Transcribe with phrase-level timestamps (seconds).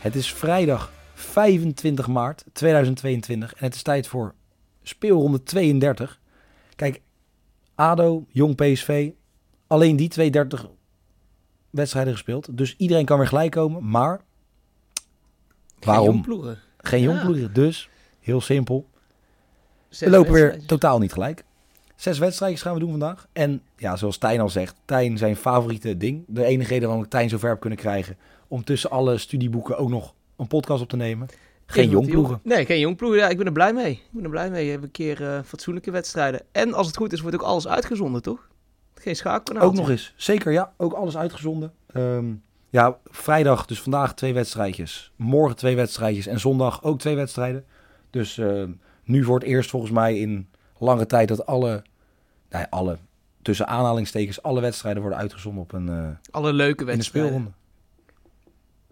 [0.00, 4.34] Het is vrijdag 25 maart 2022 en het is tijd voor
[4.82, 6.20] speelronde 32.
[6.76, 7.00] Kijk,
[7.74, 9.10] ADO, Jong PSV,
[9.66, 10.66] alleen die 32
[11.70, 12.56] wedstrijden gespeeld.
[12.56, 14.20] Dus iedereen kan weer gelijk komen, maar
[15.80, 16.22] waarom?
[16.22, 16.58] ploegen.
[16.78, 17.48] Geen jong Ja.
[17.48, 17.88] Dus,
[18.20, 18.88] heel simpel,
[19.88, 21.44] Zes we lopen weer totaal niet gelijk.
[21.96, 23.26] Zes wedstrijdjes gaan we doen vandaag.
[23.32, 26.24] En ja, zoals Tijn al zegt, Tijn zijn favoriete ding.
[26.26, 28.16] De enige reden waarom ik Tijn zo ver heb kunnen krijgen...
[28.50, 31.28] om tussen alle studieboeken ook nog een podcast op te nemen.
[31.28, 32.40] Geen Geen jong jong- ploegen.
[32.42, 33.18] Nee, geen jong ploegen.
[33.20, 33.90] Ja, ik ben er blij mee.
[33.92, 34.64] Ik ben er blij mee.
[34.64, 36.40] Je hebt een keer eh, fatsoenlijke wedstrijden.
[36.52, 38.48] En als het goed is, wordt ook alles uitgezonden, toch?
[38.94, 39.62] Geen schakelkanaal.
[39.68, 40.12] Ook nog eens.
[40.16, 40.72] Zeker, ja.
[40.76, 41.72] Ook alles uitgezonden.
[41.92, 42.24] Ehm,
[42.70, 45.12] ja, vrijdag dus vandaag twee wedstrijdjes.
[45.16, 46.26] Morgen twee wedstrijdjes.
[46.26, 47.64] En zondag ook twee wedstrijden.
[48.10, 48.70] Dus ehm,
[49.04, 51.82] nu voor het eerst volgens mij in lange tijd dat alle...
[52.50, 52.98] Nee, alle.
[53.42, 55.88] Tussen aanhalingstekens alle wedstrijden worden uitgezonden op een...
[55.88, 57.30] eh, Alle leuke in de wedstrijden.
[57.30, 57.50] speelronde.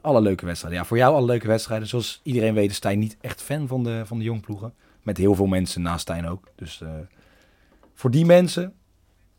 [0.08, 0.80] Alle leuke wedstrijden.
[0.80, 1.88] Ja, voor jou alle leuke wedstrijden.
[1.88, 4.74] Zoals iedereen weet is Stijn niet echt fan van de, van de jongploegen.
[5.02, 6.44] Met heel veel mensen naast Stijn ook.
[6.54, 6.88] Dus eh,
[7.94, 8.72] voor die mensen,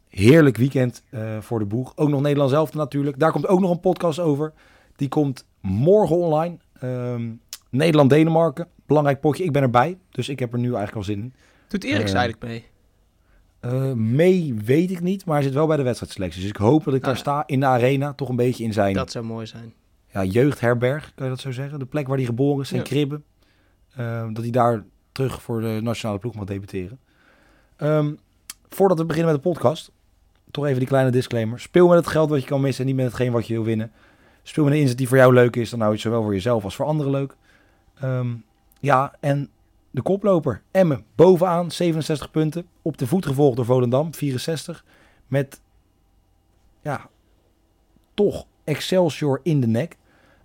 [0.07, 1.93] heerlijk weekend eh, voor de boeg.
[1.95, 3.19] Ook nog Nederland zelf natuurlijk.
[3.19, 4.53] Daar komt ook nog een podcast over.
[4.95, 6.57] Die komt morgen online.
[6.79, 7.31] Ehm,
[7.69, 8.67] Nederland-Denemarken.
[8.85, 9.43] Belangrijk potje.
[9.43, 9.97] Ik ben erbij.
[10.11, 11.33] Dus ik heb er nu eigenlijk al zin in.
[11.67, 12.67] Doet Eriks Eh, eigenlijk mee?
[13.95, 16.41] Mee weet ik niet, maar hij zit wel bij de wedstrijdselectie.
[16.41, 17.19] Dus ik hoop dat ik daar Ah.
[17.19, 18.13] sta in de arena.
[18.13, 19.73] Toch een beetje in zijn Dat zou mooi zijn.
[20.11, 21.79] Ja, jeugdherberg, kan je dat zo zeggen?
[21.79, 22.87] De plek waar hij geboren is, zijn Ja.
[22.87, 23.23] kribben.
[23.95, 26.99] Eh, dat hij daar terug voor de nationale ploeg mag debuteren.
[27.75, 28.13] Ehm,
[28.69, 29.91] voordat we beginnen met de podcast,
[30.51, 31.59] toch even die kleine disclaimer.
[31.59, 33.63] Speel met het geld wat je kan missen en niet met hetgeen wat je wil
[33.63, 33.91] winnen.
[34.43, 36.33] Speel met een inzet die voor jou leuk is, dan hou je het zowel voor
[36.33, 37.35] jezelf als voor anderen leuk.
[37.99, 38.27] Ehm,
[38.79, 39.49] ja, en
[39.91, 42.67] de koploper, Emmen, bovenaan, 67 punten.
[42.81, 44.85] Op de voet gevolgd door Volendam, 64.
[45.27, 45.61] Met,
[46.81, 47.09] ja,
[48.13, 49.97] toch Excelsior in de nek.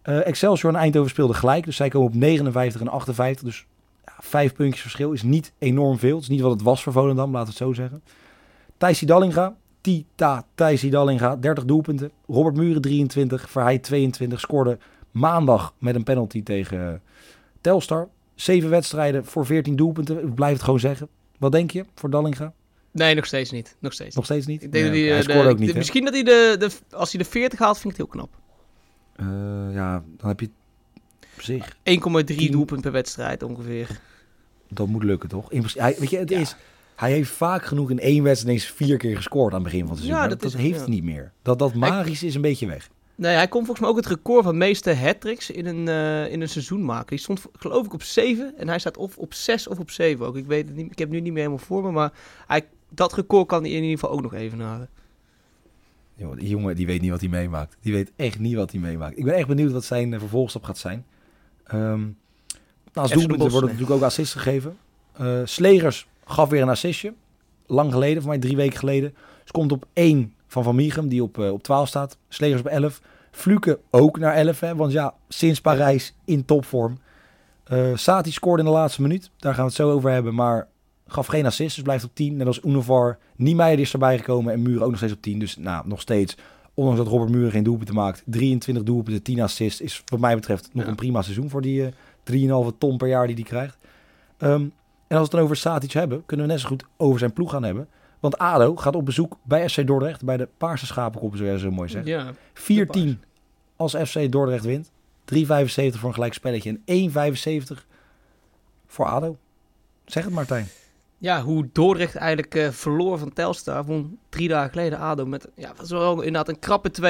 [0.05, 1.65] Eh, Excelsior en Eindhoven speelden gelijk.
[1.65, 3.45] Dus zij komen op 59 en 58.
[3.45, 3.67] Dus
[4.05, 6.15] ja, vijf puntjes verschil is niet enorm veel.
[6.15, 8.03] Het is niet wat het was voor Volendam, laten we het zo zeggen.
[8.77, 9.55] Thijsie Dallinga.
[9.81, 11.37] Tita Thijsie Dallinga.
[11.37, 12.11] 30 doelpunten.
[12.27, 13.51] Robert Muren 23.
[13.51, 14.41] Verheij 22.
[14.41, 14.79] Scoorde
[15.11, 16.95] maandag met een penalty tegen eh,
[17.61, 18.09] Telstar.
[18.35, 20.27] Zeven wedstrijden voor 14 doelpunten.
[20.27, 21.09] Ik blijf het gewoon zeggen.
[21.39, 22.53] Wat denk je voor Dallinga?
[22.91, 23.77] Nee, nog steeds niet.
[23.79, 24.63] Nog steeds Nog steeds niet?
[24.63, 25.73] Ik denk Nee, dat hij, eh, scoorde ook niet.
[25.73, 28.21] de- misschien dat hij de, de, als hij de 40 haalt, vind ik het heel
[28.21, 28.43] knap.
[29.17, 29.27] Eh,
[29.73, 30.51] ja, dan heb je
[31.37, 34.01] op zich 1,3 Tien- doelpunt per wedstrijd ongeveer.
[34.69, 35.53] Dat moet lukken, toch?
[35.53, 36.39] In, hij, weet je, het Ja.
[36.39, 36.57] is...
[36.95, 39.91] Hij heeft vaak genoeg in één wedstrijd eens vier keer gescoord aan het begin van
[39.97, 40.23] het seizoen.
[40.23, 40.81] Ja, dat dat is- heeft ja.
[40.85, 41.33] hij niet meer.
[41.43, 42.89] Dat, dat magische is een beetje weg.
[43.15, 46.41] Nee, hij kon volgens mij ook het record van meeste hat-tricks in een, eh, in
[46.41, 47.07] een seizoen maken.
[47.09, 50.27] Die stond geloof ik op 7 en hij staat of op 6 of op 7
[50.27, 50.37] ook.
[50.37, 52.13] Ik weet het niet, ik heb het nu niet meer helemaal voor me, maar
[52.47, 54.89] hij, dat record kan hij in ieder geval ook nog even halen.
[56.17, 57.77] Jongen, die jongen die weet niet wat hij meemaakt.
[57.81, 59.19] Die weet echt niet wat hij meemaakt.
[59.19, 61.05] Ik ben echt benieuwd wat zijn eh, vervolgstap gaat zijn.
[61.65, 62.01] Ehm
[62.93, 64.77] nou, als doelpunten worden natuurlijk ook assists gegeven.
[65.13, 67.15] Eh, Slegers gaf weer een assistje.
[67.67, 69.15] Lang geleden, voor mij drie weken geleden.
[69.45, 72.17] Ze komt op 1 van Van Mieghem, die op, eh, op 12 staat.
[72.29, 73.01] Slegers op 11.
[73.31, 76.99] Fluke ook naar 11, hè, want ja, sinds Parijs in topvorm.
[77.65, 79.31] Eh Sati scoorde in de laatste minuut.
[79.37, 80.35] Daar gaan we het zo over hebben.
[80.35, 80.69] Maar
[81.15, 82.37] gaf geen assist, dus blijft op 10.
[82.37, 83.19] Net als Univar.
[83.37, 85.39] Niemeyer is erbij gekomen en Muren ook nog steeds op 10.
[85.39, 86.37] Dus nou, nog steeds,
[86.75, 88.23] ondanks dat Robert Muren geen doelpunten maakt.
[88.27, 89.81] 23 doelpunten, 10 assists.
[89.81, 90.91] Is wat mij betreft nog Ja.
[90.91, 93.77] een prima seizoen voor die eh 3,5 ton per jaar die hij krijgt.
[94.39, 94.71] Ehm, en
[95.09, 97.51] als we het dan over Satic hebben, kunnen we net zo goed over zijn ploeg
[97.51, 97.89] gaan hebben.
[98.21, 101.71] Want ADO gaat op bezoek bij FC Dordrecht, bij de Paarse Schapenkoppen, zoals jij zo
[101.75, 102.07] mooi zegt.
[102.07, 103.21] Ja, 4-10
[103.77, 104.91] als FC Dordrecht wint.
[105.25, 107.87] 3,75 voor een gelijk spelletje en 1,75
[108.87, 109.37] voor ADO.
[110.05, 110.67] Zeg het Martijn.
[111.25, 113.85] Ja hoe Dordrecht eigenlijk eh, verloor van Telstar.
[113.85, 117.03] Won drie dagen geleden ADO met ja, was wel inderdaad een krappe 2-1.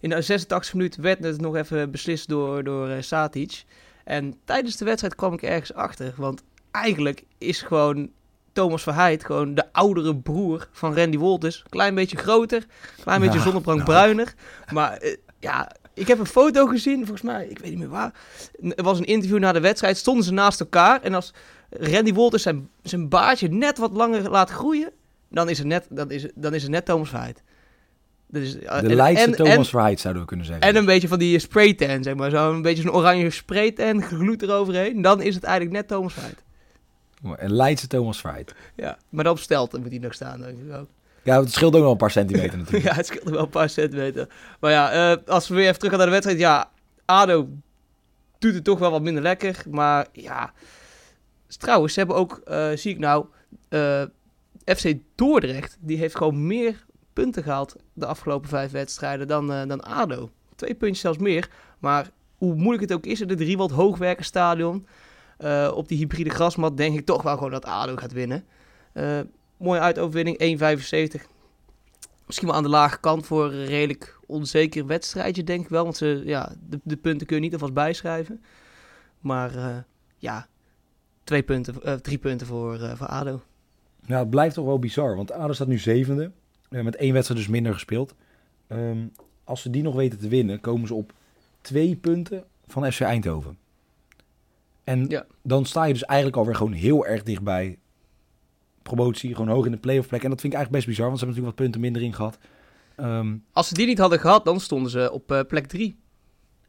[0.00, 3.64] In de 86 minuut werd het nog even beslist door, door eh, Satic.
[4.04, 6.14] En tijdens de wedstrijd kwam ik ergens achter.
[6.16, 8.10] Want eigenlijk is gewoon
[8.52, 11.64] Thomas Verheid gewoon de oudere broer van Randy Wolters.
[11.68, 12.66] Klein beetje groter,
[13.00, 13.90] klein beetje zonnebrand nou.
[13.90, 14.34] bruiner.
[14.72, 18.12] Maar eh, ja, ik heb een foto gezien, volgens mij, ik weet niet meer waar.
[18.76, 21.02] Er was een interview na de wedstrijd, stonden ze naast elkaar.
[21.02, 21.34] En als
[21.70, 24.90] Randy Wolters zijn, zijn baardje net wat langer laat groeien,
[25.30, 27.10] dan is het net, dan is, het- dan is het net Thomas.
[27.10, 30.64] Dat is, De en- Leidse en- Thomas en- Verheid zouden we kunnen zeggen.
[30.68, 32.30] En een beetje van die spraytan, zeg maar.
[32.30, 35.02] Zo'n beetje zo'n oranje spraytan, gloed eroverheen.
[35.02, 36.44] Dan is het eigenlijk net Thomas Verheid.
[37.36, 38.54] Een Leidse Thomas Verheid.
[38.76, 40.88] Ja, maar dan op stelten moet hij nog staan, denk ik ook.
[41.26, 42.84] Ja, het scheelt ook wel een paar centimeter natuurlijk.
[42.84, 44.28] Ja, het scheelt wel een paar centimeter.
[44.60, 46.38] Maar ja, eh, als we weer even terug gaan naar de wedstrijd.
[46.38, 46.70] Ja,
[47.04, 47.48] ADO
[48.38, 49.64] doet het toch wel wat minder lekker.
[49.70, 50.52] Maar ja,
[51.58, 53.26] trouwens, ze hebben ook, eh, zie ik nou,
[53.68, 54.02] eh,
[54.64, 55.76] FC Dordrecht.
[55.80, 60.30] Die heeft gewoon meer punten gehaald de afgelopen vijf wedstrijden dan, dan ADO.
[60.56, 61.48] Twee puntjes zelfs meer.
[61.78, 64.86] Maar hoe moeilijk het ook is in het Riewald Hoogwerkenstadion...
[65.38, 68.44] eh, op die hybride grasmat denk ik toch wel gewoon dat ADO gaat winnen.
[69.56, 70.58] Mooie uitoverwinning,
[71.18, 71.26] 1,75
[72.26, 75.84] misschien wel aan de lage kant voor een redelijk onzeker wedstrijdje, denk ik wel.
[75.84, 78.42] Want ze, ja, de, de punten kun je niet alvast bijschrijven.
[79.20, 79.76] Maar eh,
[80.16, 80.46] ja,
[81.24, 83.42] twee punten, eh, drie punten voor, eh, voor ADO.
[84.06, 85.16] Ja, het blijft toch wel bizar.
[85.16, 86.30] Want ADO staat nu zevende.
[86.68, 88.14] met één wedstrijd dus minder gespeeld.
[88.66, 89.06] Ehm,
[89.44, 91.12] als ze die nog weten te winnen, komen ze op
[91.60, 93.58] twee punten van FC Eindhoven.
[94.84, 95.26] En Ja.
[95.42, 97.78] dan sta je dus eigenlijk alweer gewoon heel erg dichtbij
[98.86, 99.34] promotie.
[99.34, 100.22] Gewoon hoog in de playoff plek.
[100.22, 102.14] En dat vind ik eigenlijk best bizar, want ze hebben natuurlijk wat punten minder in
[102.14, 102.38] gehad.
[102.96, 105.96] Ehm, Als ze die niet hadden gehad, dan stonden ze op eh, plek drie.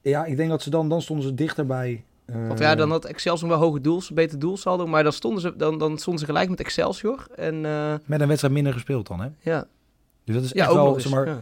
[0.01, 2.03] ja, ik denk dat ze dan, dan stonden ze dichterbij.
[2.25, 4.87] eh, ja, dan had Excelsior wel hoge doels, beter doelsaldo.
[4.87, 7.27] Maar dan stonden ze, dan, dan stonden ze gelijk met Excelsior.
[7.35, 9.27] En eh, Met een wedstrijd minder gespeeld dan, hè?
[9.39, 9.67] ja,
[10.23, 11.03] Dus dat is ja echt wel, eens.
[11.03, 11.41] zeg maar, ja.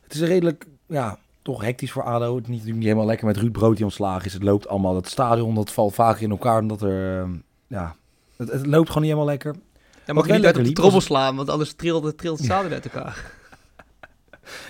[0.00, 2.36] Het is redelijk, ja, toch hectisch voor ADO.
[2.36, 4.32] Het is niet, niet helemaal lekker met Ruud Brood die ontslagen is.
[4.32, 7.34] Het loopt allemaal, het stadion dat valt vaker in elkaar omdat er, ehm,
[7.66, 7.96] ja,
[8.36, 9.54] het, het loopt gewoon niet helemaal lekker.
[10.04, 12.46] Dan mag je niet uit op de trommel slaan, want anders trilt, het- trilt het
[12.46, 13.24] stadion uit elkaar.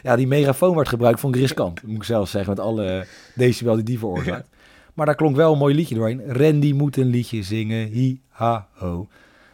[0.02, 3.74] Ja, die megafoon werd gebruikt vond ik riskant, moet ik zelf zeggen, met alle decibel
[3.74, 4.48] die die veroorzaakt.
[4.94, 6.32] Maar daar klonk wel een mooi liedje doorheen.
[6.32, 9.08] Randy moet een liedje zingen, hi, ha, ho.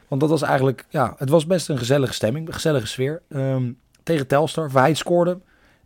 [0.08, 3.22] Want dat was eigenlijk, ja, het was best een gezellige stemming, een gezellige sfeer.
[3.28, 3.72] Ehm,
[4.02, 5.38] tegen Telstar, Verheid scoorde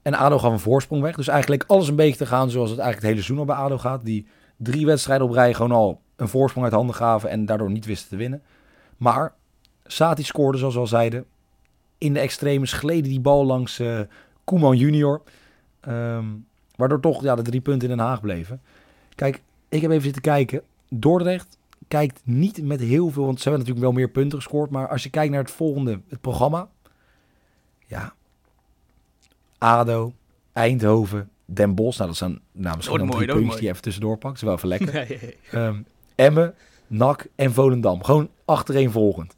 [0.02, 1.16] en ADO gaf een voorsprong weg.
[1.16, 3.64] Dus eigenlijk alles een beetje te gaan zoals het eigenlijk het hele seizoen al bij
[3.64, 4.04] ADO gaat.
[4.04, 7.84] Die drie wedstrijden op rij gewoon al een voorsprong uit handen gaven en daardoor niet
[7.86, 8.42] wisten te winnen.
[8.96, 9.34] Maar
[9.84, 11.24] Sati scoorde, zoals we al zeiden.
[11.98, 14.00] In de extremes gleden die bal langs eh
[14.44, 15.22] Koeman junior.
[15.80, 16.26] Ehm,
[16.76, 18.60] waardoor toch ja, de drie punten in Den Haag bleven.
[19.14, 20.62] Kijk, ik heb even zitten kijken.
[20.88, 21.58] Dordrecht
[21.88, 24.70] kijkt niet met heel veel, want ze hebben natuurlijk wel meer punten gescoord.
[24.70, 26.68] Maar als je kijkt naar het volgende, het programma.
[27.86, 28.14] Ja,
[29.58, 30.12] ADO,
[30.52, 31.96] Eindhoven, Den Bosch.
[31.96, 33.56] Nou, dat zijn nou, misschien dan mooi, drie puntjes mooi.
[33.56, 34.40] die je even tussendoor pakt.
[34.40, 35.10] Dat is wel even lekker.
[35.50, 35.66] Ja.
[35.66, 35.82] Ehm
[36.14, 36.54] Emmen,
[36.86, 38.04] NAC en Volendam.
[38.04, 39.36] Gewoon achtereenvolgend.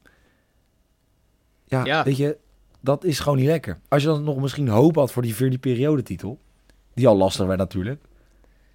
[1.75, 2.05] Ja, Ja.
[2.05, 2.37] weet je,
[2.81, 3.79] dat is gewoon niet lekker.
[3.89, 6.39] Als je dan nog misschien hoop had voor die vierde periodetitel,
[6.95, 8.01] die al lastig werd natuurlijk.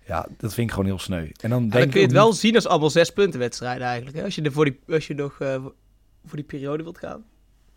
[0.06, 1.28] Ja, dat vind ik gewoon heel sneu.
[1.42, 3.88] En dan, denk dan kun je het wel niet- zien als allemaal zes punten wedstrijden
[3.88, 4.18] eigenlijk.
[4.18, 4.24] Hè?
[4.24, 5.56] Als je er voor die, als je nog eh,
[6.26, 7.24] voor die periode wilt gaan.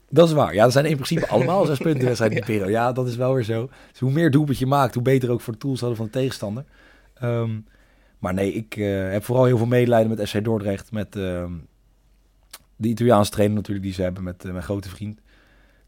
[0.09, 0.55] Dat is waar.
[0.55, 2.73] Ja, dat zijn in principe allemaal zes punten wedstrijden in die periode.
[2.79, 3.71] Ja, dat is wel weer zo.
[3.91, 6.13] Dus hoe meer doelpunt je maakt, hoe beter ook voor de tools hadden van de
[6.13, 6.65] tegenstander.
[7.15, 7.51] Ehm,
[8.19, 10.93] maar nee, ik eh, heb vooral heel veel medelijden met FC Dordrecht.
[10.93, 11.53] Met ehm,
[12.77, 15.21] de Italiaanse trainer natuurlijk die ze hebben met eh, mijn grote vriend.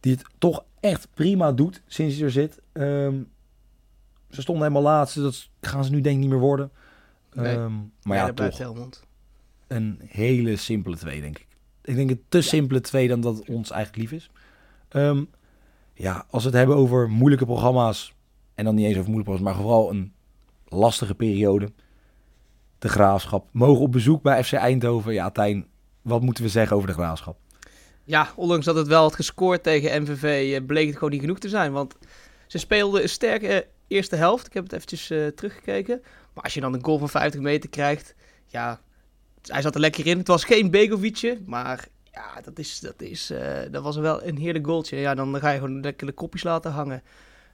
[0.01, 2.61] Die het toch echt prima doet sinds hij er zit.
[2.73, 3.23] Ehm,
[4.31, 5.21] ze stonden helemaal laatste.
[5.21, 6.71] Dat gaan ze nu denk ik niet meer worden.
[7.33, 7.57] Nee.
[7.57, 9.05] Ehm, maar ja, toch Helmond.
[9.67, 11.47] een hele simpele twee, denk ik.
[11.85, 14.31] Ik denk een te simpele twee dan dat het ons eigenlijk lief is.
[14.89, 15.25] Ehm,
[15.95, 18.15] ja, als we het hebben over moeilijke programma's,
[18.55, 20.13] en dan niet eens over moeilijke programma's, maar vooral een
[20.67, 21.73] lastige periode.
[22.79, 23.49] De Graafschap.
[23.53, 25.13] Mogen op bezoek bij FC Eindhoven.
[25.13, 25.67] Ja, Tijn,
[26.05, 27.37] wat moeten we zeggen over de Graafschap?
[28.05, 31.39] Ja, ondanks dat het wel had gescoord tegen MVV, eh, bleek het gewoon niet genoeg
[31.39, 31.73] te zijn.
[31.73, 31.95] Want
[32.47, 34.47] ze speelden een sterke eh, eerste helft.
[34.47, 36.03] Ik heb het eventjes eh, teruggekeken.
[36.33, 38.15] Maar als je dan een goal van 50 meter krijgt,
[38.47, 38.81] ja,
[39.43, 40.19] hij zat er lekker in.
[40.19, 43.33] Het was geen Begovietje, maar ja, dat, is, dat, is,
[43.71, 44.97] dat was wel een heerlijk goaltje.
[44.97, 47.03] Ja, dan ga je gewoon lekker de kopjes laten hangen.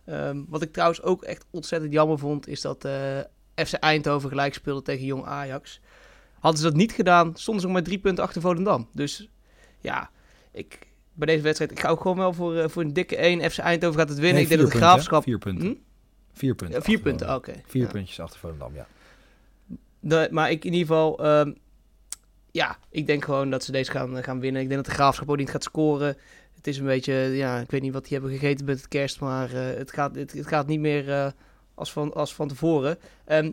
[0.04, 2.88] Ehm, wat ik trouwens ook echt ontzettend jammer vond, is dat
[3.54, 5.80] FC Eindhoven gelijk speelde tegen Jong Ajax.
[6.40, 8.88] Hadden ze dat niet gedaan, stonden ze nog maar drie punten achter Volendam.
[8.92, 9.28] Dus
[9.80, 10.11] ja,
[10.52, 10.78] ik,
[11.12, 13.50] bij deze wedstrijd, ik ga ook gewoon wel voor, eh, voor een dikke 1.
[13.50, 14.35] FC Eindhoven gaat het winnen.
[14.35, 15.23] Nee, ik denk dat de vier graafschap.
[15.23, 15.66] Vier punten.
[15.68, 15.75] Hm?
[16.32, 16.76] Vier punten.
[16.78, 17.52] Ja, vier punten, oké.
[17.66, 17.88] Vier Ja.
[17.88, 18.87] puntjes achter Volendam, ja.
[20.00, 21.52] De- maar ik in ieder geval, ehm,
[22.50, 24.62] ja, ik denk gewoon dat ze deze gaan, gaan winnen.
[24.62, 26.16] Ik denk dat de graafschap ook niet gaat scoren.
[26.54, 29.20] Het is een beetje, ja, ik weet niet wat die hebben gegeten met het kerst,
[29.20, 31.30] maar eh, het, gaat, het, het gaat niet meer eh,
[31.75, 32.99] als, van, als van tevoren.
[33.25, 33.52] Ehm,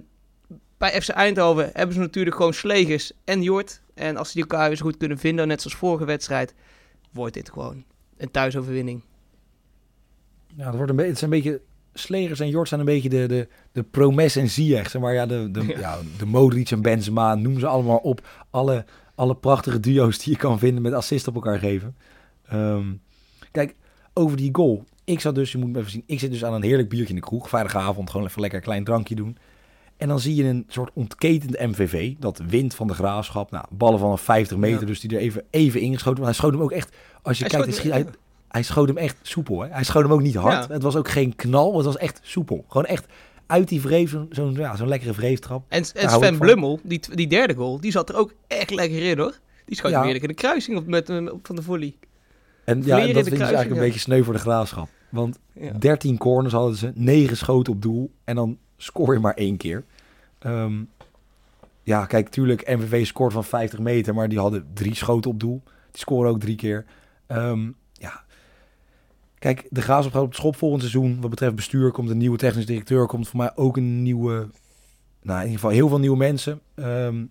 [0.78, 3.82] bij FC Eindhoven hebben ze natuurlijk gewoon Slegers en Jort.
[3.94, 6.54] En als ze die elkaar zo goed kunnen vinden, net zoals vorige wedstrijd,
[7.12, 7.84] wordt dit gewoon
[8.18, 9.04] een thuisoverwinning.
[10.56, 11.62] Ja, het, wordt een beetje, het een beetje
[11.94, 14.90] Slegers en Jort zijn een beetje de, de, de Promes en Ziyech.
[14.90, 15.80] Zeg maar, ja, de, de, Ja.
[15.80, 15.98] ja.
[16.18, 18.28] de Modric en Benzema, noem ze allemaal op.
[18.50, 21.96] Alle, alle prachtige duo's die je kan vinden met assist op elkaar geven.
[22.48, 22.94] Ehm,
[23.52, 23.76] kijk,
[24.14, 24.84] over die goal.
[25.04, 27.10] Ik zat dus, je moet me even zien, ik zit dus aan een heerlijk biertje
[27.10, 27.50] in de kroeg.
[27.50, 29.38] Vrijdagavond, gewoon even lekker een klein drankje doen.
[29.98, 32.14] En dan zie je een soort ontketend MVV.
[32.20, 33.52] Dat wint van de graafschap.
[33.52, 34.86] Nou, ballen van een 50 meter, Ja.
[34.86, 36.18] dus die er even, even ingeschoten.
[36.18, 38.12] Maar hij schoot hem ook echt, als je Hij kijkt, schoot hij, hij,
[38.48, 39.62] hij schoot hem echt soepel.
[39.62, 39.70] Hè?
[39.70, 40.68] Hij schoot hem ook niet hard.
[40.68, 40.74] Ja.
[40.74, 42.66] Het was ook geen knal, het was echt soepel.
[42.68, 43.06] Gewoon echt
[43.48, 45.64] uit die vreef, zo'n ja, zo'n lekkere vreeftrap.
[45.68, 46.38] En, en Sven.
[46.38, 49.40] Blummel, die, die derde goal, die zat er ook echt lekker in hoor.
[49.66, 49.98] Die schoot Ja.
[49.98, 51.96] hem eerlijk in de kruising op, met, eh, op van de volley.
[52.64, 54.88] En ja, dat vind ik dus eigenlijk een beetje sneu voor de graafschap.
[55.10, 55.72] Want Ja.
[55.72, 58.12] 13 corners hadden ze, 9 schoten op doel.
[58.24, 59.84] En dan scoor je maar één keer.
[60.40, 60.84] Ehm,
[61.84, 65.62] ja, kijk, tuurlijk, MVV scoort van 50 meter, maar die hadden drie schoten op doel.
[65.92, 66.86] Die scoren ook drie keer.
[67.28, 68.24] Ehm, ja.
[69.40, 71.22] Kijk, de Graafschap gaat op het schop volgend seizoen.
[71.22, 73.06] Wat betreft bestuur komt een nieuwe technisch directeur.
[73.06, 74.50] Komt voor mij ook een nieuwe...
[75.22, 76.62] Nou, in ieder geval heel veel nieuwe mensen.
[76.76, 77.24] Ehm,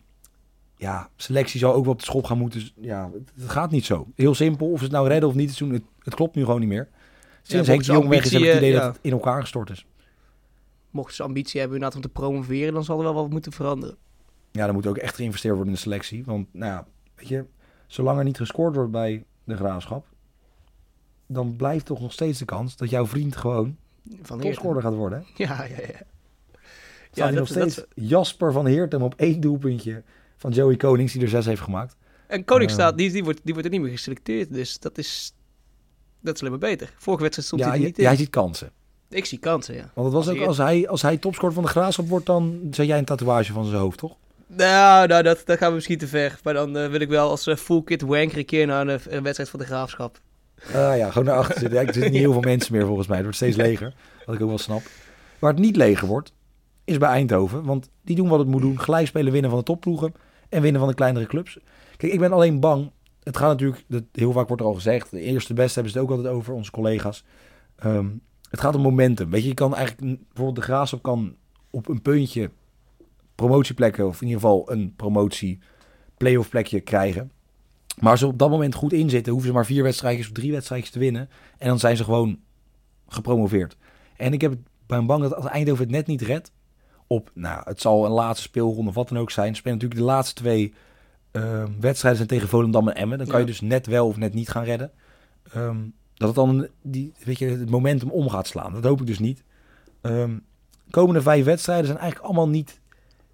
[0.77, 2.61] ja, selectie zal ook wel op de schop gaan moeten.
[2.61, 4.07] Dus ja, het, gaat niet zo.
[4.15, 4.71] Heel simpel.
[4.71, 6.89] Of ze het nou redden of niet, het, het, klopt nu gewoon niet meer.
[7.43, 9.41] Sinds mocht Henk Jong weg is, heb ik het idee eh, dat het in elkaar
[9.41, 9.87] gestort is.
[10.97, 13.97] Mochten ze ambitie hebben inderdaad om te promoveren, dan zal er wel wat moeten veranderen.
[14.53, 16.25] Ja, dan moet ook echt geïnvesteerd worden in de selectie.
[16.25, 17.45] Want, nou ja, weet je,
[17.87, 20.07] zolang er niet gescoord wordt bij de graafschap,
[21.27, 23.77] dan blijft toch nog steeds de kans dat jouw vriend gewoon
[24.23, 25.19] Van topscorer gaat worden.
[25.35, 25.45] hè?
[25.45, 26.01] Ja, ja, ja.
[27.11, 30.03] Staat hij nog steeds Jasper van Heertem op één doelpuntje
[30.37, 31.97] van Joey Konings, die er zes heeft gemaakt.
[32.27, 32.97] En Koningsstaat, Ja.
[32.97, 34.53] die, die, wordt, die wordt er niet meer geselecteerd.
[34.53, 35.35] Dus dat is,
[36.21, 36.95] dat is alleen maar beter.
[36.99, 38.05] Vorige wedstrijd stond Ja, hij niet in.
[38.05, 38.71] jij ziet kansen.
[39.09, 39.91] Ik zie kansen, ja.
[39.95, 42.61] Want het was Als ook, als hij, als hij topscorer van de graafschap wordt, dan
[42.71, 44.17] zet jij een tatoeage van zijn hoofd, toch?
[44.47, 46.39] Nou, nou dat, dat gaan we misschien te ver.
[46.43, 49.01] Maar dan eh, wil ik wel als eh, full kit wanker een keer naar een,
[49.09, 50.21] een wedstrijd van de Graafschap.
[50.75, 51.81] Ah ja, gewoon naar achter zitten.
[51.81, 53.17] Ja, er zitten niet heel veel mensen meer volgens mij.
[53.17, 53.95] Het wordt steeds leger,
[54.27, 54.83] wat ik ook wel snap.
[55.39, 56.33] Waar het niet leger wordt,
[56.85, 57.65] is bij Eindhoven.
[57.65, 58.81] Want die doen wat het moet doen.
[58.81, 60.15] Gelijk spelen, winnen van de topploegen
[60.49, 61.59] en winnen van de kleinere clubs.
[61.97, 62.91] Kijk, ik ben alleen bang.
[63.23, 65.99] Het gaat natuurlijk, dat, heel vaak wordt er al gezegd, de eerste beste hebben ze
[65.99, 67.25] het ook altijd over, onze collega's.
[67.77, 68.07] Ehm,
[68.51, 69.31] het gaat om momentum.
[69.31, 71.37] Weet je, je kan eigenlijk, bijvoorbeeld de Graafschap kan
[71.71, 72.51] op een puntje
[73.35, 75.59] promotieplekken, of in ieder geval een promotie
[76.17, 77.31] playoff plekje krijgen.
[78.01, 80.53] Maar als ze op dat moment goed inzitten, hoeven ze maar vier wedstrijdjes of drie
[80.53, 81.29] wedstrijdjes te winnen.
[81.59, 82.39] En dan zijn ze gewoon
[83.09, 83.77] gepromoveerd.
[84.17, 84.55] En ik heb
[84.87, 86.53] ben bang dat als Eindhoven het net niet redt,
[87.07, 89.55] op, nou, het zal een laatste speelronde of wat dan ook zijn.
[89.55, 90.75] Spelen natuurlijk de laatste twee
[91.31, 93.19] ehm, wedstrijden zijn tegen Volendam en Emmen.
[93.19, 94.91] Dan kan je dus net wel of net niet gaan redden.
[95.53, 95.77] Ehm,
[96.17, 98.73] dat het dan die, weet je, het momentum om gaat slaan.
[98.73, 99.45] Dat hoop ik dus niet.
[100.01, 100.39] Ehm,
[100.91, 102.81] komende vijf wedstrijden zijn eigenlijk allemaal niet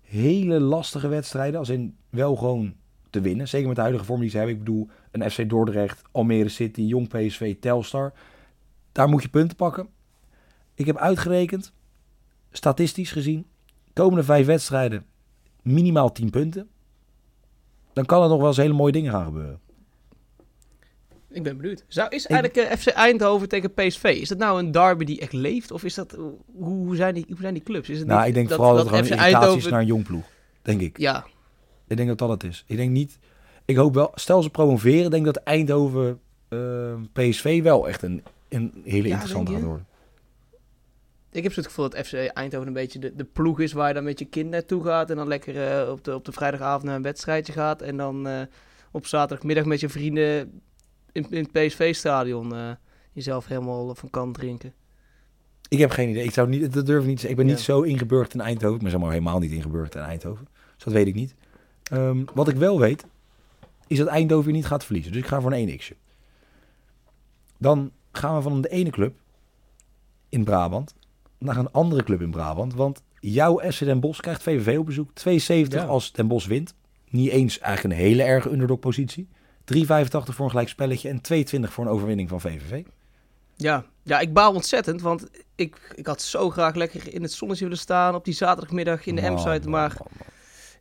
[0.01, 1.59] hele lastige wedstrijden.
[1.59, 2.75] Als in wel gewoon
[3.11, 3.49] te winnen.
[3.49, 4.55] Zeker met de huidige vorm die ze hebben.
[4.55, 8.13] Ik bedoel, een FC Dordrecht, Almere City, Jong PSV, Telstar.
[8.93, 9.89] Daar moet je punten pakken.
[10.75, 11.73] Ik heb uitgerekend,
[12.53, 13.47] statistisch gezien,
[13.93, 15.05] komende vijf wedstrijden
[15.63, 16.69] minimaal 10 punten.
[17.93, 19.61] Dan kan er nog wel eens hele mooie dingen gaan gebeuren.
[21.33, 21.85] Ik ben benieuwd.
[21.89, 25.33] Zou, is eigenlijk eh, FC Eindhoven tegen PSV, is dat nou een derby die echt
[25.33, 25.71] leeft?
[25.71, 26.35] Of is dat, hoe,
[26.87, 27.89] hoe, zijn, die, hoe zijn die clubs?
[27.89, 29.69] Is het nou, niet ik denk dat, vooral dat, dat FC gewoon een irritatie is
[29.69, 30.25] naar een jong ploeg.
[30.63, 30.99] Denk ik.
[30.99, 31.25] Ja,
[31.89, 32.65] Ik denk dat dat het is.
[32.67, 33.19] Ik denk niet...
[33.65, 34.13] Ik hoop wel...
[34.15, 39.53] Stel ze promoveren, denk dat Eindhoven eh, PSV wel echt een, een hele Ja, interessante
[39.53, 39.87] gaat worden.
[41.31, 43.89] ik heb zo het gevoel dat FC Eindhoven een beetje de, de ploeg is waar
[43.89, 45.11] je dan met je kind naartoe gaat.
[45.11, 47.83] En dan lekker eh, op, de, op de vrijdagavond naar een wedstrijdje gaat.
[47.83, 48.41] En dan eh,
[48.91, 50.63] op zaterdagmiddag met je vrienden
[51.13, 52.71] in, in het PSV-stadion eh,
[53.13, 54.73] jezelf helemaal van kant drinken.
[55.69, 56.25] Ik heb geen idee.
[56.25, 57.31] Ik zou niet, dat durf ik niet te zeggen.
[57.31, 57.53] Ik ben Ja.
[57.53, 58.77] niet zo ingeburgd in Eindhoven.
[58.77, 60.49] Ik ben zeg maar helemaal niet ingeburgd in Eindhoven.
[60.75, 61.35] Dus dat weet ik niet.
[61.83, 63.05] Ehm, wat ik wel weet,
[63.87, 65.13] is dat Eindhoven niet gaat verliezen.
[65.13, 65.95] Dus ik ga voor een 1x'je.
[67.59, 69.15] Dan gaan we van de ene club
[70.29, 70.95] in Brabant
[71.39, 72.75] naar een andere club in Brabant.
[72.75, 75.11] Want jouw SC Den Bosch krijgt VVV op bezoek.
[75.15, 75.85] 2,70 Ja.
[75.85, 76.75] als Den Bosch wint.
[77.11, 79.29] Niet eens eigenlijk een hele erge underdog positie.
[79.75, 81.21] 3,85 voor een gelijk spelletje en
[81.65, 82.83] 2,20 voor een overwinning van VVV.
[83.57, 87.65] Ja, ja ik baal ontzettend, want ik, ik had zo graag lekker in het zonnetje
[87.65, 89.69] willen staan op die zaterdagmiddag in de M-site.
[89.69, 89.97] Maar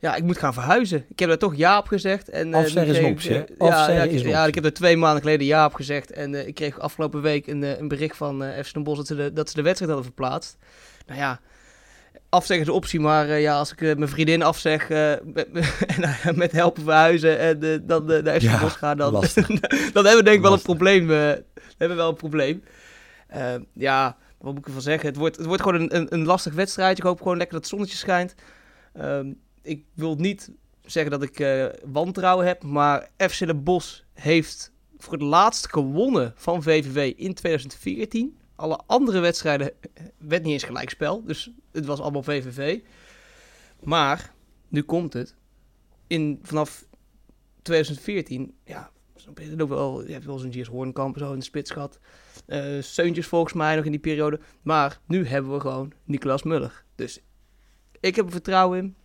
[0.01, 1.05] ja, ik moet gaan verhuizen.
[1.09, 2.29] Ik heb daar toch ja op gezegd.
[2.29, 5.45] En, eh, Afzeggen is een optie, Ja, ja, ik, ja, heb er twee maanden geleden
[5.45, 6.11] ja op gezegd.
[6.11, 8.97] En eh, ik kreeg afgelopen week een, eh, een bericht van eh FC Den Bosch
[8.97, 10.57] dat ze, de, dat ze de wedstrijd hadden verplaatst.
[11.05, 11.39] Nou ja,
[12.31, 15.53] afzeggen is een optie, maar eh, ja, als ik eh, mijn vriendin afzeg eh, met,
[15.53, 19.11] met, met helpen verhuizen en dan naar FC Den Ja, Bosch ga, dan,
[19.93, 21.09] dan hebben we denk ik wel een probleem.
[21.09, 21.43] hebben
[21.77, 22.63] we wel een probleem.
[23.73, 25.07] Ja, wat moet ik ervan zeggen?
[25.07, 26.97] Het wordt, het wordt gewoon een, een, een lastig wedstrijd.
[26.97, 28.35] Ik hoop gewoon lekker dat het zonnetje schijnt.
[28.93, 30.51] Ehm, ik wil niet
[30.85, 31.45] zeggen dat ik
[31.85, 38.37] wantrouwen heb, maar FC Den Bosch heeft voor het laatst gewonnen van VVV in 2014.
[38.61, 41.23] Alle andere wedstrijden eh, werd niet eens gelijkspel.
[41.25, 42.79] Dus het was allemaal VVV.
[43.83, 44.33] Maar,
[44.67, 45.35] nu komt het.
[46.07, 46.85] In, vanaf
[47.61, 51.39] 2014, ja, snap je, het ook wel, je hebt wel zo'n Giers Hoornkamp zo in
[51.39, 51.99] de spits gehad.
[52.45, 54.39] Eh Seuntjes volgens mij nog in die periode.
[54.61, 56.83] Maar nu hebben we gewoon Nicolas Muller.
[56.95, 57.19] Dus
[57.99, 58.95] ik heb er vertrouwen in.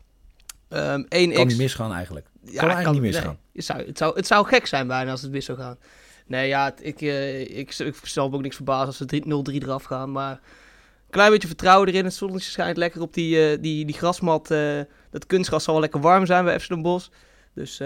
[0.69, 1.35] Ehm 1x.
[1.35, 2.27] Kan niet misgaan eigenlijk.
[2.45, 3.13] Ja, kan eigenlijk niet nee.
[3.13, 3.39] misgaan.
[3.53, 5.79] Het, zou, het, zou, het zou gek zijn bijna als het mis zou gaan.
[6.27, 9.63] Nee, ja, het- ik, eh, ik, ik zal me ook niks verbazen als ze 3-0-3
[9.63, 10.13] eraf gaan.
[10.13, 12.05] Maar een klein beetje vertrouwen erin.
[12.05, 14.51] Het zonnetje schijnt lekker op die, eh, die, die grasmat.
[14.51, 14.81] eh,
[15.11, 17.09] dat kunstgras zal wel lekker warm zijn bij FC Den Bosch.
[17.55, 17.81] Dus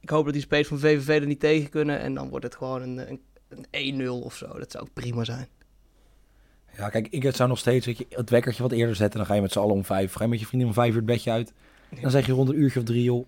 [0.00, 2.00] ik hoop dat die spelers van VVV er niet tegen kunnen.
[2.00, 3.20] En dan wordt het gewoon een, een,
[3.70, 4.58] een 1-0 of zo.
[4.58, 5.48] Dat zou ook prima zijn.
[6.76, 9.18] Ja, kijk, ik zou nog steeds weet je, het wekkertje wat eerder zetten.
[9.18, 10.12] Dan ga je met z'n allen om vijf.
[10.12, 11.52] Ga je met je vrienden om vijf uur het bedje uit.
[12.00, 13.26] Dan zeg je rond een uurtje of drie, joh.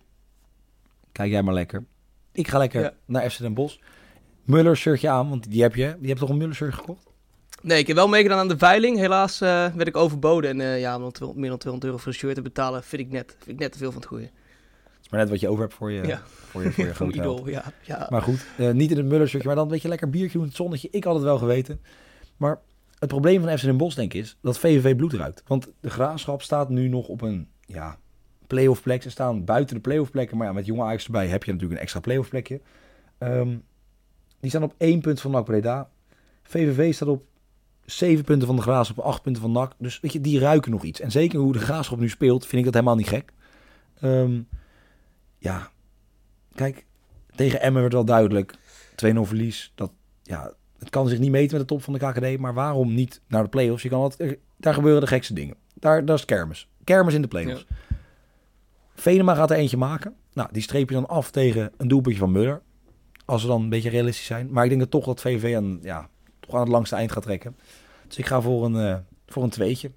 [1.13, 1.85] Kijk jij maar lekker.
[2.33, 2.93] Ik ga lekker Ja.
[3.05, 3.79] naar FC Den Bosch.
[4.51, 5.97] Muller shirtje aan, want die heb je.
[5.99, 7.07] Die hebt toch een Muller shirt gekocht?
[7.63, 8.99] Nee, ik heb wel meegedaan aan de veiling.
[8.99, 10.51] Helaas eh, werd ik overboden.
[10.51, 12.83] En eh, ja, om dan 200 meer dan 200 euro voor een shirt te betalen,
[12.83, 14.25] vind ik net, vind ik net te veel van het goede.
[14.25, 16.23] Het is maar net wat je over hebt voor je, Ja.
[16.27, 17.65] voor je, voor je grote idool, ja.
[17.83, 18.07] ja.
[18.11, 20.43] Maar goed, eh, niet in het Muller shirtje, maar dan een beetje lekker biertje doen
[20.43, 20.89] in het zonnetje.
[20.91, 21.81] Ik had het wel geweten.
[22.37, 22.61] Maar
[22.99, 25.43] het probleem van FC Den Bosch, denk ik, is dat VVV bloed ruikt.
[25.47, 27.99] Want de Graafschap staat nu nog op een ja,
[28.47, 29.03] play-off plek.
[29.03, 30.37] Ze staan buiten de play-off plekken.
[30.37, 32.61] Maar ja, met jonge Ajax erbij heb je natuurlijk een extra play-off plekje.
[33.19, 33.57] Ehm,
[34.41, 35.91] die staan op één punt van NAC Breda.
[36.43, 37.25] VVV staat op
[37.85, 39.73] zeven punten van de Graafschap, op acht punten van NAC.
[39.79, 41.01] Dus weet je, die ruiken nog iets.
[41.01, 43.33] En zeker hoe de Graafschap nu speelt, vind ik dat helemaal niet gek.
[44.01, 44.41] Ehm,
[45.39, 45.71] ja,
[46.55, 46.87] kijk,
[47.35, 48.55] tegen Emmen werd wel duidelijk.
[48.95, 49.73] 2-0 verlies.
[49.75, 49.93] Dat,
[50.23, 52.39] ja, het kan zich niet meten met de top van de KKD.
[52.39, 53.83] Maar waarom niet naar de play-offs?
[53.83, 55.57] Je kan altijd, daar gebeuren de gekste dingen.
[55.75, 56.69] Daar, daar is kermis.
[56.85, 57.67] Kermis in de play-offs.
[58.95, 60.15] Venema gaat er eentje maken.
[60.33, 62.63] Nou, die streep je dan af tegen een doelpuntje van Muller.
[63.31, 64.49] Als we dan een beetje realistisch zijn.
[64.51, 66.09] Maar ik denk dat toch dat VVV aan, ja,
[66.41, 67.57] toch aan het langste eind gaat trekken.
[68.09, 68.97] Dus ik ga voor een, eh,
[69.27, 69.91] voor een tweetje.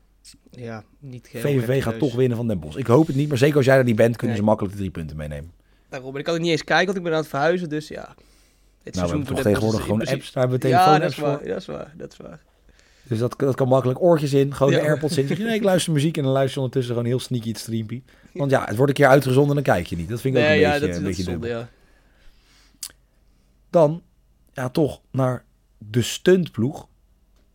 [0.51, 2.77] ja, niet VVV gaat toch winnen van Den Bosch.
[2.77, 4.45] Ik hoop het niet, maar zeker als jij er niet bent, kunnen Nee.
[4.45, 5.51] ze makkelijk de drie punten meenemen.
[5.89, 7.87] Daarom, en ik kan het niet eens kijken, want ik ben aan het verhuizen, dus
[7.87, 8.15] ja.
[8.83, 10.31] Dit Nou, we hebben toch tegenwoordig gewoon apps.
[10.31, 11.47] Daar hebben we Ja, dat is waar, voor.
[11.47, 12.39] dat is waar, dat is waar.
[13.03, 14.01] Dus dat, dat kan makkelijk.
[14.01, 14.79] Oortjes in, gewoon Ja.
[14.79, 15.25] de AirPods in.
[15.43, 18.03] Nee, ik luister muziek en dan luister je ondertussen gewoon heel sneaky het streampie.
[18.33, 20.09] Want ja, het wordt een keer uitgezonden en dan kijk je niet.
[20.09, 21.59] Dat vind ik ook een ja, beetje, dat, een dat beetje zonde, dubbel.
[21.59, 21.69] ja.
[23.73, 24.03] Dan,
[24.51, 25.45] ja, toch naar
[25.77, 26.87] de stuntploeg.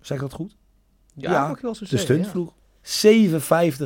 [0.01, 0.57] Zeg ik dat goed?
[1.15, 2.23] Ja, wel zo De zeggen, ja.
[2.23, 2.53] stuntploeg.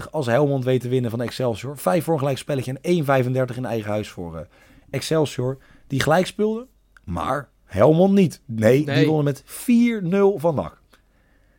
[0.05, 1.79] 7,50 als Helmond weet te winnen van Excelsior.
[1.79, 3.05] 5 voor een gelijk spelletje en
[3.51, 4.45] 1,35 in eigen huis voor eh,
[4.91, 5.59] Excelsior.
[5.87, 6.67] Die gelijk speelde,
[7.05, 8.41] maar Helmond niet.
[8.45, 10.81] Nee, die wonnen met 4-0 van NAC.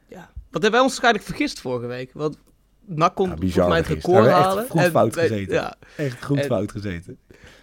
[0.08, 0.30] Ja.
[0.50, 2.12] Wat hebben wij ons waarschijnlijk vergist vorige week?
[2.14, 2.38] Want
[2.86, 4.58] NAC kon Ja, bizar mij het record halen.
[4.64, 5.54] echt goed en fout gezeten.
[5.54, 7.18] Ja, Echt goed En- fout gezeten.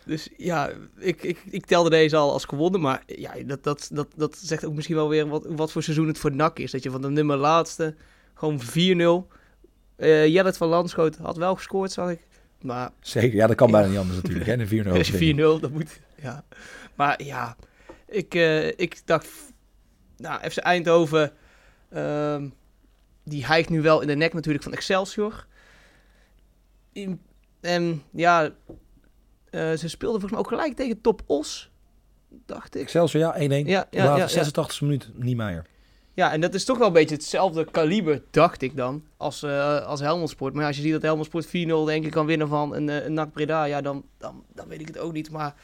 [0.05, 2.81] dus ja, ik, ik, ik telde deze al als gewonnen.
[2.81, 6.07] Maar ja, dat, dat, dat, dat zegt ook misschien wel weer wat, wat voor seizoen
[6.07, 6.71] het voor NAC is.
[6.71, 7.95] Dat je van de nummer laatste
[8.35, 9.33] gewoon 4-0...
[9.97, 12.21] eh Jellet van Landschoot had wel gescoord, zag ik.
[12.61, 14.47] Maar Zeker, ja, dat kan bijna niet anders natuurlijk.
[14.47, 16.01] Hè, een 4-0 Als je 4-0, dat moet.
[16.23, 16.45] Ja.
[16.95, 17.57] Maar ja,
[18.09, 19.29] ik, eh, ik dacht.
[20.17, 21.33] Nou, FC Eindhoven.
[21.91, 22.49] ehm,
[23.31, 25.47] die hijgt nu wel in de nek natuurlijk van Excelsior.
[26.93, 27.21] In-
[27.61, 28.51] en ja,
[29.51, 31.71] eh, ze speelden volgens mij ook gelijk tegen Top Os.
[32.47, 32.81] Dacht ik.
[32.83, 33.67] Excelsior, ja, 1-1.
[33.67, 34.27] Ja, ja, ja, ja.
[34.29, 35.67] 86 minuut, Niemeyer.
[36.15, 39.87] Ja, en dat is toch wel een beetje hetzelfde kaliber, dacht ik dan, als, eh
[39.87, 40.53] als Helmond Sport.
[40.53, 42.89] Maar ja, als je ziet dat Helmond Sport 4-0 denk ik kan winnen van een,
[42.89, 45.31] eh, een NAC Breda, ja, dan, dan, dan weet ik het ook niet.
[45.31, 45.55] Maar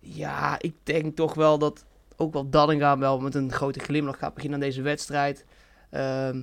[0.00, 1.84] ja, ik denk toch wel dat
[2.16, 5.44] ook wel Dallinga wel met een grote glimlach gaat beginnen aan deze wedstrijd.
[5.90, 6.42] Ehm,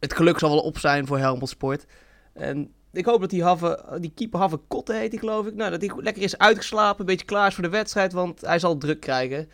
[0.00, 1.84] het geluk zal wel op zijn voor Helmond Sport.
[2.32, 5.54] En ik hoop dat die, Have, die keeper Have Kotte heet, die geloof ik.
[5.54, 8.58] Nou, dat hij lekker is uitgeslapen, een beetje klaar is voor de wedstrijd, want hij
[8.58, 9.48] zal druk krijgen.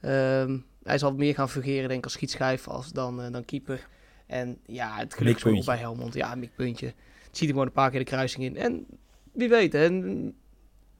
[0.00, 3.88] Ehm, hij zal meer gaan fungeren, denk ik, als schietschijf als dan, eh, dan keeper.
[4.26, 5.34] En ja, het geluk
[5.66, 6.14] bij Helmond.
[6.14, 6.86] Ja, een mikpuntje.
[6.86, 6.96] Het
[7.30, 8.56] ziet hij gewoon een paar keer de kruising in.
[8.56, 8.86] En
[9.32, 10.34] wie weet, en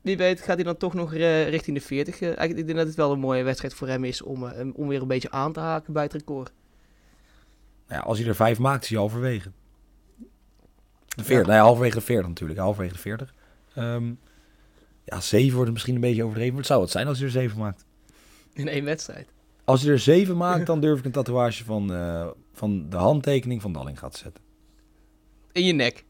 [0.01, 2.21] wie weet gaat hij dan toch nog eh, richting de 40.
[2.21, 4.53] Eh, eigenlijk, ik denk dat het wel een mooie wedstrijd voor hem is om, eh,
[4.53, 6.53] hem- om weer een beetje aan te haken bij het record.
[7.91, 9.51] Nou ja, als hij er 5 maakt, is hij halverwege.
[11.09, 11.41] De 40, Ja.
[11.43, 12.61] nou ja, halverwege de 40 natuurlijk.
[12.61, 13.35] Halverwege de 40.
[13.75, 14.13] Ehm,
[15.05, 16.51] ja, 7 wordt misschien een beetje overdreven.
[16.51, 17.85] Maar het zou het zijn als hij er 7 maakt.
[18.53, 19.29] In één wedstrijd.
[19.65, 23.63] Als hij er 7 maakt, dan durf ik een tatoeage van, eh, van de handtekening
[23.63, 24.43] van Dalling te zetten.
[25.53, 26.05] In je nek.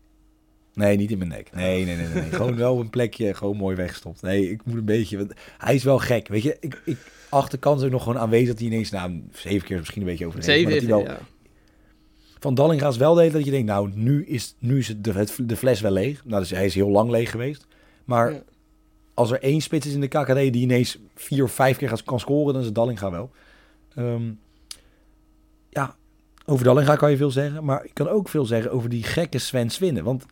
[0.75, 1.53] Nee, niet in mijn nek.
[1.53, 2.07] Nee, nee, nee.
[2.07, 2.33] nee, nee.
[2.33, 4.23] gewoon wel een plekje, gewoon mooi weggestopt.
[4.23, 5.17] Nee, ik moet een beetje...
[5.19, 6.57] Want hij is wel gek, weet je.
[6.61, 8.91] Ik, ik acht de kans ook nog gewoon aanwezig dat hij ineens...
[8.91, 10.61] Nou, zeven keer is misschien een beetje overdreven.
[10.61, 11.27] Zeven maar dat hij wel, ja.
[12.41, 13.73] Van Dallinga is wel de hele tijd dat je denkt...
[13.73, 16.25] Nou, nu is, nu is het de, het- de fles wel leeg.
[16.25, 17.67] Nou, dus hij is heel lang leeg geweest.
[18.05, 18.43] Maar Ja.
[19.15, 22.03] als er één spits is in de KKD die ineens vier of vijf keer gaat,
[22.05, 22.53] kan scoren...
[22.53, 23.31] dan is het Dallinga wel.
[23.95, 24.31] Ehm,
[25.71, 25.97] ja,
[26.47, 29.39] over Dallinga kan je veel zeggen, maar ik kan ook veel zeggen over die gekke
[29.39, 30.05] Sven Swinnen.
[30.05, 30.27] Want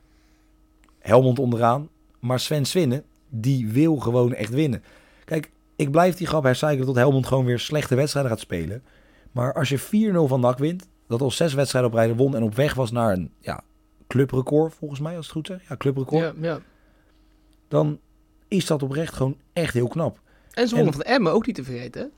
[0.98, 4.82] Helmond onderaan, maar Sven Swinnen, die wil gewoon echt winnen.
[5.24, 8.82] Kijk, ik blijf die grap hercyclen tot Helmond gewoon weer slechte wedstrijden gaat spelen.
[9.32, 12.42] Maar als je 4-0 van NAC wint, dat al zes wedstrijden op rijden won en
[12.42, 13.60] op weg was naar een ja,
[14.06, 15.68] clubrecord, volgens mij, als het goed zeg.
[15.68, 16.22] Ja, clubrecord.
[16.22, 16.60] Ja, ja.
[17.68, 17.98] Dan
[18.48, 20.20] is dat oprecht gewoon echt heel knap.
[20.52, 22.10] En ze wonnen van Emmen ook niet te vergeten.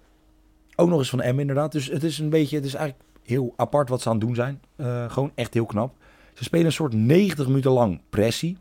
[0.76, 1.72] Ook nog eens van M inderdaad.
[1.72, 4.35] Dus het is een beetje, het is eigenlijk heel apart wat ze aan het doen
[4.35, 4.61] zijn.
[4.76, 5.94] Eh, gewoon echt heel knap.
[6.35, 8.59] Ze spelen een soort 90 minuten lang pressie.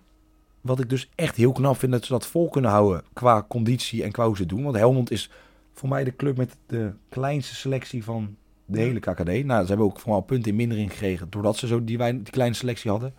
[0.62, 4.04] Wat ik dus echt heel knap vind dat ze dat vol kunnen houden qua conditie
[4.04, 4.63] en qua hoe ze het doen.
[4.63, 5.30] Want Helmond is
[5.74, 8.36] voor mij de club met de kleinste selectie van
[8.69, 9.45] de hele KKD.
[9.45, 12.91] Nou, ze hebben ook vooral punten in mindering gekregen doordat ze zo die, kleine selectie
[12.91, 13.13] hadden.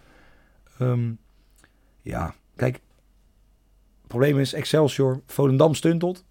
[0.78, 1.12] Ehm,
[2.02, 2.74] ja, kijk.
[4.00, 6.24] Het probleem is Excelsior, Volendam stuntelt.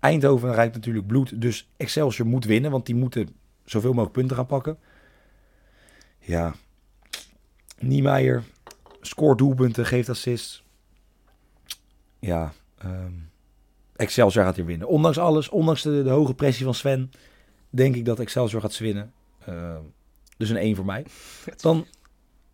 [0.00, 3.28] Eindhoven rijdt natuurlijk bloed, dus Excelsior moet winnen, want die moeten
[3.64, 4.78] zoveel mogelijk punten gaan pakken.
[6.18, 6.54] Ja,
[7.78, 8.42] Niemeyer
[9.00, 10.64] scoort doelpunten, geeft assists.
[12.18, 13.12] Ja, ehm,
[13.96, 14.88] Excelsior gaat hier winnen.
[14.88, 17.10] Ondanks alles, ondanks de, de hoge pressie van Sven,
[17.72, 19.12] denk ik dat Excelsior gaat winnen.
[19.46, 19.80] Ehm,
[20.36, 21.06] dus een 1 voor mij.
[21.56, 21.86] Dan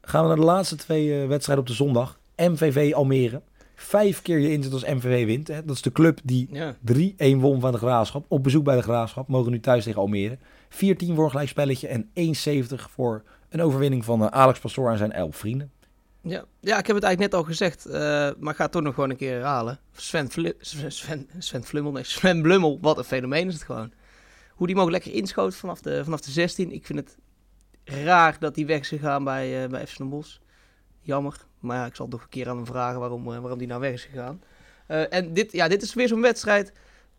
[0.00, 2.18] gaan we naar de laatste twee eh, wedstrijden op de zondag.
[2.36, 3.42] MVV Almere.
[3.74, 5.48] Vijf keer je inzet als MVV wint.
[5.48, 5.64] Hè.
[5.64, 6.76] Dat is de club die Ja.
[6.92, 8.24] 3-1 won van de Graafschap.
[8.28, 9.28] Op bezoek bij de Graafschap.
[9.28, 10.38] Mogen nu thuis tegen Almere.
[10.68, 11.88] 4-10 voor een gelijkspelletje.
[11.88, 15.70] En 1-70 voor een overwinning van eh, Alex Pastoor en zijn elf vrienden.
[16.22, 16.44] Ja.
[16.60, 18.00] ja, ik heb het eigenlijk net al gezegd, eh,
[18.38, 19.78] maar ik ga het toch nog gewoon een keer herhalen.
[19.92, 23.92] Sven, Vli- Sven, Sven, Sven Flummel, nee, Sven Blummel, wat een fenomeen is het gewoon.
[24.58, 26.72] Hoe die mogelijk lekker inschoot vanaf de, vanaf de 16.
[26.72, 27.16] Ik vind het
[27.84, 30.36] raar dat hij weg is gegaan bij, eh bij FC Den Bosch.
[31.00, 33.68] Jammer, maar ja, ik zal nog een keer aan hem vragen waarom, eh, waarom die
[33.68, 34.42] nou weg is gegaan.
[34.86, 36.72] Eh, en dit, ja, dit is weer zo'n wedstrijd,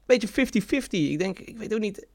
[0.06, 1.10] beetje 50-50.
[1.12, 2.08] Ik denk, ik weet ook niet,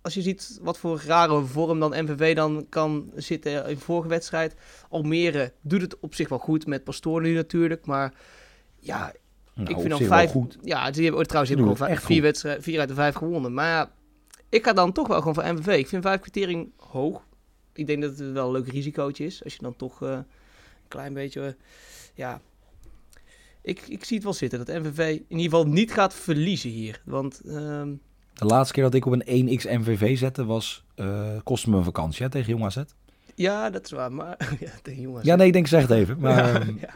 [0.00, 4.54] als je ziet wat voor rare vorm dan MVV dan kan zitten in vorige wedstrijd.
[4.88, 8.14] Almere doet het op zich wel goed met Pastoor nu natuurlijk, maar
[8.78, 9.12] ja,
[9.54, 10.30] Nou, ik vind dan vijf.
[10.30, 10.58] goed.
[10.62, 12.94] Ja, die hebben, oh, trouwens, die Doen hebben gewoon vijf, vier, wedstrijden, vier uit de
[12.94, 13.54] vijf gewonnen.
[13.54, 13.90] Maar ja,
[14.52, 15.78] ik ga dan toch wel gewoon voor MVV.
[15.78, 17.26] Ik vind vijf kwartering hoog.
[17.72, 19.44] Ik denk dat het wel een leuk risicootje is.
[19.44, 20.24] Als je dan toch eh, een
[20.88, 21.40] klein beetje.
[21.46, 21.52] eh,
[22.14, 22.40] ja.
[23.62, 27.00] Ik, ik zie het wel zitten dat MVV in ieder geval niet gaat verliezen hier.
[27.04, 27.92] Want ehm,
[28.34, 31.84] De laatste keer dat ik op een 1x MVV zette was, eh kostte me een
[31.84, 32.82] vakantie hè, tegen Jong AZ.
[33.34, 34.12] ja, dat is waar.
[34.12, 35.24] Maar ja, tegen jongens.
[35.26, 36.18] Ja, nee, ik denk zeg het even.
[36.18, 36.94] Maar ja, ehm, ja.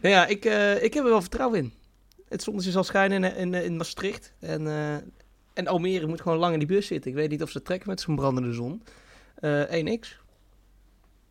[0.00, 0.44] Nou ja, ik,
[0.82, 1.72] ik heb er wel vertrouwen in.
[2.28, 4.32] Het zonnetje zal schijnen in, in, in Maastricht.
[4.40, 4.66] En,
[5.58, 7.10] en Almere moet gewoon lang in die bus zitten.
[7.10, 8.82] Ik weet niet of ze trekken met zo'n brandende zon.
[9.34, 10.08] Eh 1x.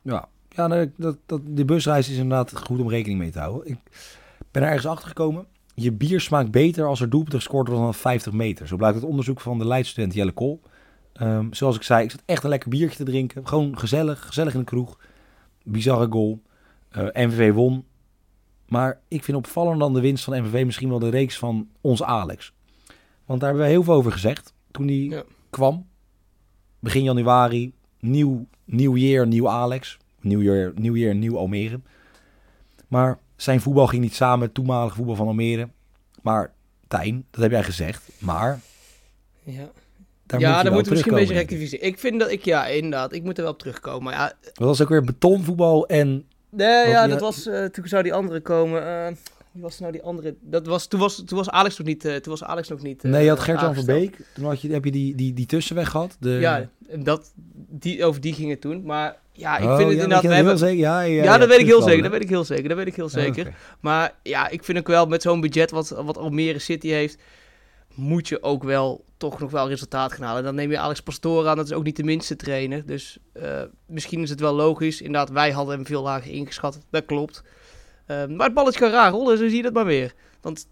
[0.02, 3.68] ja, ja dat, dat, die busreis is inderdaad goed om rekening mee te houden.
[3.68, 3.78] Ik
[4.52, 5.46] ben er ergens achter gekomen.
[5.74, 8.68] Je bier smaakt beter als er doelpunten gescoord wordt dan 50 meter.
[8.68, 10.62] Zo blijkt het onderzoek van de leidstudent Jelle Kool.
[11.14, 13.48] Ehm, zoals ik zei, ik zat echt een lekker biertje te drinken.
[13.48, 15.00] Gewoon gezellig, gezellig in de kroeg.
[15.64, 16.42] Bizarre goal.
[16.90, 17.86] Eh, MVV won.
[18.68, 22.04] Maar ik vind opvallender dan de winst van MVV misschien wel de reeks van ons
[22.04, 22.54] Alex.
[23.28, 25.24] Want daar hebben we heel veel over gezegd toen hij Ja.
[25.50, 25.88] kwam.
[26.80, 29.98] Begin januari, nieuw, nieuw jaar, nieuw Alex.
[30.22, 31.80] Nieuw jaar, nieuw jaar, nieuw Almere.
[32.88, 35.70] Maar zijn voetbal ging niet samen met het toenmalige voetbal van Almere.
[36.22, 36.52] Maar
[36.88, 38.10] Tijn, dat heb jij gezegd.
[38.20, 38.60] Maar
[39.44, 39.70] Ja,
[40.26, 41.86] daar ja moet moeten we misschien een beetje rectificeren.
[41.86, 44.04] Ik vind dat ik, ja, inderdaad, ik moet er wel op terugkomen.
[44.04, 47.88] Maar ja, Dat was ook weer betonvoetbal en nee, ja, die- dat was, eh, toen
[47.88, 48.82] zou die andere komen.
[49.08, 49.14] eh,
[49.58, 50.36] wie was nou die andere?
[50.42, 53.04] Dat was, toen, was, toen was Alex nog niet, eh, toen was Alex nog niet
[53.04, 53.86] eh, nee, je had Gert-Jan van.
[53.86, 54.18] Beek.
[54.34, 56.18] Toen had je, heb je die, die, die tussenweg gehad.
[56.20, 57.32] De, Ja, en dat,
[57.70, 58.84] die, over die ging het toen.
[58.84, 60.22] Maar ja, ik Oh, vind het ja, inderdaad...
[60.30, 60.78] We hebben, zeker?
[60.78, 62.02] Ja, ja, ja, dat weet ik heel zeker.
[62.04, 62.68] Dat weet ik heel zeker.
[62.68, 63.56] Dat weet ik heel zeker.
[63.80, 67.18] Maar ja, ik vind ook wel met zo'n budget wat, wat Almere City heeft,
[67.94, 70.44] moet je ook wel toch nog wel resultaat gaan halen.
[70.44, 72.86] Dan neem je Alex Pastoor aan, dat is ook niet de minste trainer.
[72.86, 75.02] Dus eh, misschien is het wel logisch.
[75.02, 76.80] Inderdaad, wij hadden hem veel lager ingeschat.
[76.90, 77.44] Dat klopt.
[78.08, 80.14] Eh, maar het balletje kan raar rollen, zo zie je dat maar weer.
[80.42, 80.68] Want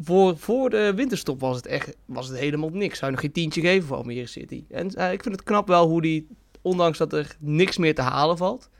[0.00, 2.98] voor, voor de winterstop was het echt was het helemaal niks.
[2.98, 4.64] Zou je nog geen tientje geven voor Almere City.
[4.70, 6.26] En eh, ik vind het knap wel hoe die,
[6.62, 8.70] ondanks dat er niks meer te halen valt,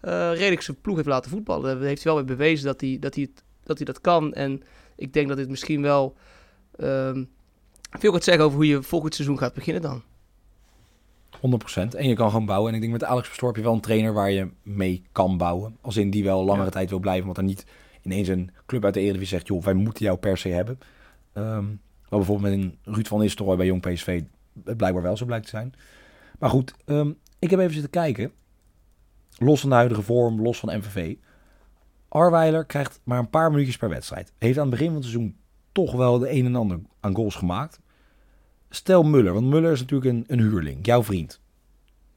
[0.00, 1.74] eh, redelijk zijn ploeg heeft laten voetballen.
[1.74, 3.28] Dat heeft hij wel weer bewezen dat hij, dat, hij
[3.64, 4.32] dat hij dat kan.
[4.32, 4.62] En
[4.96, 6.16] ik denk dat dit misschien wel
[6.76, 7.24] ehm,
[7.90, 10.02] veel gaat zeggen over hoe je volgend seizoen gaat beginnen dan.
[11.46, 11.94] 100%.
[11.96, 12.68] En je kan gewoon bouwen.
[12.68, 15.36] En ik denk met Alex Pastoor heb je wel een trainer waar je mee kan
[15.36, 15.76] bouwen.
[15.80, 16.70] Als in die wel langere Ja.
[16.70, 17.24] tijd wil blijven.
[17.24, 17.66] Want dan niet
[18.02, 19.46] ineens een club uit de Eredivisie zegt...
[19.46, 20.78] joh, wij moeten jou per se hebben.
[21.32, 21.64] Ehm
[22.08, 24.22] wat bijvoorbeeld met een Ruud van Nistelrooy bij Jong PSV...
[24.64, 25.74] het blijkbaar wel zo blijkt te zijn.
[26.38, 28.32] Maar goed, ehm, ik heb even zitten kijken.
[29.38, 31.14] Los van de huidige vorm, los van MVV.
[32.08, 34.32] Arweiler krijgt maar een paar minuutjes per wedstrijd.
[34.38, 35.36] Heeft aan het begin van het seizoen
[35.72, 37.80] toch wel de een en ander aan goals gemaakt.
[38.74, 41.40] Stel Muller, want Muller is natuurlijk een, een huurling, jouw vriend.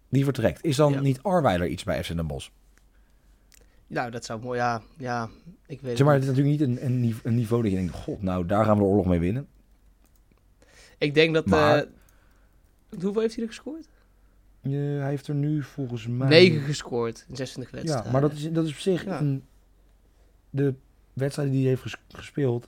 [0.10, 0.64] die vertrekt.
[0.64, 1.00] Is dan Ja.
[1.00, 2.50] niet Arweiler iets bij FC Den Bosch?
[3.88, 5.30] Nou, dat zou mooi, ja, ja,
[5.68, 7.78] ik weet Zeg maar, het is natuurlijk niet een, een, nive- een niveau dat je
[7.78, 9.48] denkt, god, nou, daar gaan we de oorlog mee winnen.
[10.98, 11.46] Ik denk dat...
[11.46, 11.88] Maar- eh,
[13.02, 13.88] hoeveel heeft hij er gescoord?
[14.62, 16.28] Hij heeft er nu volgens mij...
[16.28, 18.06] 9 gescoord in 26 wedstrijden.
[18.06, 19.20] Ja, maar dat is, dat is op zich Ja.
[19.20, 19.44] een,
[20.50, 20.74] de
[21.14, 22.68] wedstrijden die hij heeft ges- gespeeld.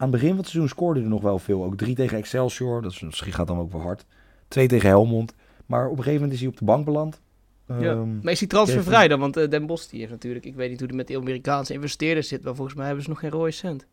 [0.00, 1.64] Aan het begin van het seizoen scoorde hij nog wel veel.
[1.64, 4.04] Ook drie tegen Excelsior, dat is, misschien gaat dan ook wel hard.
[4.48, 5.34] Twee tegen Helmond.
[5.66, 7.20] Maar op een gegeven moment is hij op de bank beland.
[7.66, 7.74] Ja.
[7.80, 9.20] Ehm, Maar is hij transfervrij dan?
[9.20, 10.44] Want eh, Den Bosch die heeft natuurlijk...
[10.44, 12.42] Ik weet niet hoe hij met die Amerikaanse investeerders zit.
[12.42, 13.86] Maar volgens mij hebben ze nog geen rode cent.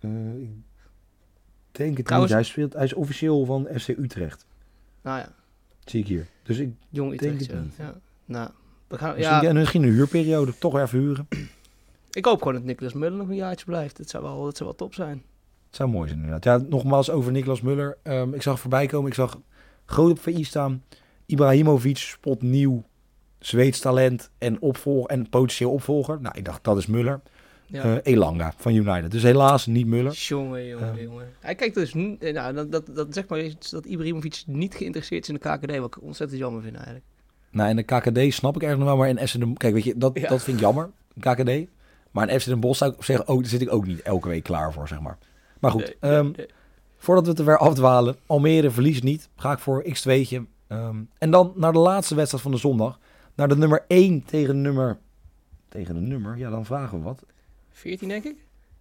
[0.00, 2.42] eh, ik denk het Trouwens- niet.
[2.42, 4.46] Hij, speelt, hij is officieel van FC Utrecht.
[5.02, 5.32] Nou ja,
[5.84, 6.26] Zie ik hier.
[6.42, 7.40] Dus ik jong Denk Utrecht.
[7.40, 7.62] het Ja.
[7.62, 7.74] niet.
[7.78, 8.00] ja.
[8.24, 8.50] Nou,
[8.88, 10.58] we gaan, misschien, ja, en misschien een huurperiode.
[10.58, 11.28] Toch even huren.
[12.12, 13.96] Ik hoop gewoon dat Nicolas Mullen nog een jaartje blijft.
[13.96, 15.22] Dat zou wel, dat zou wel top zijn.
[15.66, 16.60] Het zou mooi zijn inderdaad.
[16.60, 17.98] Ja, nogmaals over Niklas Muller.
[18.02, 19.08] Ehm, ik zag voorbij komen.
[19.08, 19.40] Ik zag
[19.84, 20.82] groot op VI staan.
[21.26, 22.84] Ibrahimovic spot nieuw
[23.38, 26.20] Zweeds talent en, opvolg, en potentieel opvolger.
[26.20, 27.20] Nou, ik dacht dat is Muller.
[27.66, 27.82] Ja.
[27.82, 29.10] Eh, Elanga van United.
[29.10, 30.12] Dus helaas niet Muller.
[30.12, 31.02] Jongen, jongen, Ja.
[31.02, 31.28] jongen.
[31.40, 35.22] Hij kijkt dus, eh, nou, dat, dat, dat zeg maar eens dat Ibrahimovic niet geïnteresseerd
[35.22, 37.04] is in de KKD, wat ik ontzettend jammer vind eigenlijk.
[37.50, 39.56] Nou, en de KKD snap ik ergens nog wel, maar in Essen...
[39.56, 40.28] Kijk, weet je, dat, Ja.
[40.28, 40.90] dat vind ik jammer,
[41.20, 41.50] KKD.
[42.10, 44.28] Maar in Essen Den Bosch zou ik zeggen, oh, daar zit ik ook niet elke
[44.28, 45.18] week klaar voor, zeg maar.
[45.60, 46.46] Maar goed, Nee, ehm, nee.
[46.96, 48.16] voordat we het er weer afdwalen.
[48.26, 50.40] Almere verliest niet, ga ik voor x2'tje.
[50.66, 52.98] Ehm, en dan naar de laatste wedstrijd van de zondag.
[53.34, 54.98] Naar de nummer 1 tegen de nummer...
[55.68, 56.36] Tegen de nummer?
[56.38, 57.22] Ja, dan vragen we wat.
[57.70, 58.36] 14 denk ik?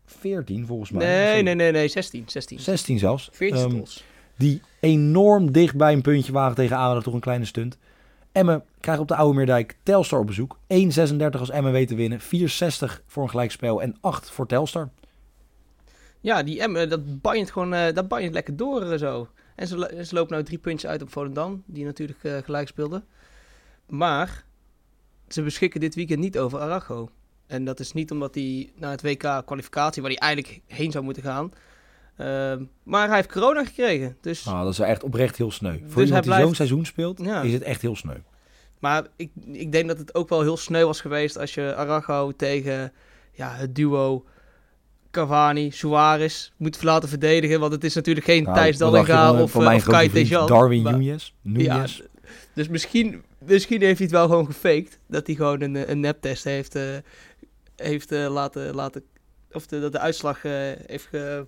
[0.06, 1.06] 14 volgens mij.
[1.06, 2.24] Nee, nee, nee, nee, 16.
[2.28, 2.60] 16.
[2.60, 3.30] 16 zelfs.
[3.34, 4.04] 14 Ehm, stols.
[4.38, 7.78] die enorm dicht bij een puntje waren tegen Aden, toch een kleine stunt.
[8.38, 10.58] Emmen krijgt op de Oude Meerdijk Telstar op bezoek.
[10.58, 12.20] 1,36 als Emmen weet te winnen.
[12.20, 12.26] 4,60
[13.06, 14.90] voor een gelijkspel en 8 voor Telstar.
[16.22, 19.28] Ja, die M, dat banjent gewoon, eh, dat banjent lekker door eh, zo.
[19.56, 23.04] En ze, ze lopen nou drie puntjes uit op Volendam, die natuurlijk eh, gelijk speelde.
[23.86, 24.44] Maar
[25.28, 27.10] ze beschikken dit weekend niet over Arago.
[27.48, 31.04] En dat is niet omdat hij naar het WK kwalificatie, waar hij eigenlijk heen zou
[31.04, 31.52] moeten gaan.
[32.18, 34.18] Ehm, maar hij heeft corona gekregen.
[34.22, 35.78] Dus, Nou, dat is echt oprecht heel sneu.
[35.78, 37.42] Voor hij iemand die blijft- zo'n seizoen speelt, Ja.
[37.42, 38.18] is het echt heel sneu.
[38.80, 42.32] Maar ik, ik denk dat het ook wel heel sneu was geweest als je Arago
[42.32, 42.92] tegen
[43.32, 44.26] ja, het duo
[45.12, 47.60] Cavani, Suarez moet laten verdedigen.
[47.60, 50.48] Want het is natuurlijk geen Nou, Thijs Dallinga of, mijn of Kai Tejan.
[50.48, 51.02] Darwin Maar-.
[51.42, 51.86] Ja,
[52.54, 55.00] dus misschien, misschien heeft hij het wel gewoon gefaked.
[55.08, 56.84] Dat hij gewoon een, een neptest heeft, eh,
[57.76, 59.04] heeft eh, laten, laten...
[59.52, 61.46] Of de, dat de uitslag heeft ge...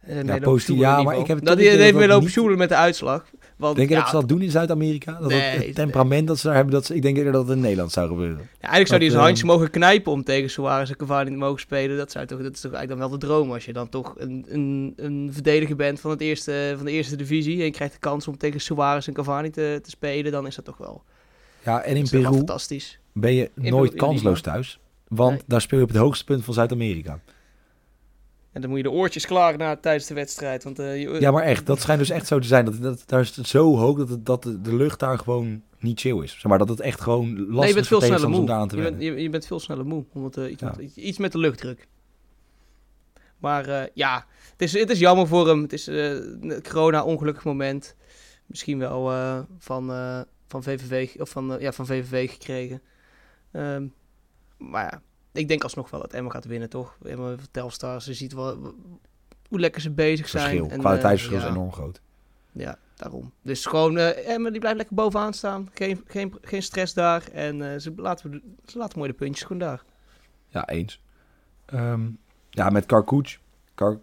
[0.00, 2.00] eh, positief, sjoemelen ja, in maar ik heb het toch dat hij idee heeft dat
[2.00, 3.24] mee dat lopen niet- met de uitslag.
[3.56, 5.12] Want, Denk je ja, dat ze dat doen in Zuid-Amerika?
[5.20, 7.46] Dat Nee, het, het temperament dat ze daar hebben, dat ze, ik denk eerder dat
[7.46, 8.36] het in Nederland zou gebeuren.
[8.38, 11.30] Ja, eigenlijk zou hij Dat, zijn handje ehm, mogen knijpen om tegen Suarez en Cavani
[11.30, 11.96] te mogen spelen.
[11.96, 14.14] Dat, zou toch, dat is toch eigenlijk dan wel de droom als je dan toch
[14.18, 17.58] een, een, een verdediger bent van, het eerste, van de eerste divisie.
[17.58, 20.32] En je krijgt de kans om tegen Suarez en Cavani te, te spelen.
[20.32, 21.02] Dan is dat toch wel,
[21.64, 22.98] Ja, en in dat Peru fantastisch.
[23.12, 24.78] ben je nooit kansloos thuis.
[25.08, 25.40] Want Nee.
[25.46, 27.20] daar speel je op het hoogste punt van Zuid-Amerika.
[28.52, 30.64] En dan moet je de oortjes klaar na tijdens de wedstrijd.
[30.64, 32.64] Want, eh, je, Ja, maar echt, dat schijnt dus echt zo te zijn.
[32.64, 36.00] Dat, dat, daar is het zo hoog dat, het, dat de, lucht daar gewoon niet
[36.00, 36.32] chill is.
[36.32, 38.52] Zeg maar dat het echt gewoon lastig nee, je bent veel sneller moe.
[38.52, 40.04] aan te Je bent, je, je bent veel sneller moe.
[40.12, 40.74] Omdat, eh, iets, Ja.
[40.76, 41.88] met, iets met de luchtdruk.
[43.38, 45.62] Maar eh, ja, het is, het is jammer voor hem.
[45.62, 47.96] Het is een corona-ongelukkig moment.
[48.46, 49.02] Misschien wel
[49.58, 49.86] van,
[50.46, 52.82] van, VVV, of van, ja, van VVV gekregen.
[53.52, 53.86] Ehm,
[54.58, 56.96] maar ja, ik denk alsnog wel dat Emma gaat winnen, toch?
[57.04, 58.74] Emma Telstar, ze ziet wel
[59.48, 60.44] hoe lekker ze bezig zijn.
[60.44, 61.44] Verschil, En, eh, kwaliteitsverschil ja.
[61.46, 62.00] is enorm groot.
[62.52, 63.32] Ja, daarom.
[63.42, 65.68] Dus gewoon, eh Emma die blijft lekker bovenaan staan.
[65.72, 67.28] Geen, geen, geen stress daar.
[67.32, 69.82] En eh, ze, laten, ze laten mooi de puntjes gewoon daar.
[70.48, 71.00] Ja, eens.
[71.66, 72.08] Ehm,
[72.50, 73.38] ja, met Karkouch,
[73.74, 73.98] Kar,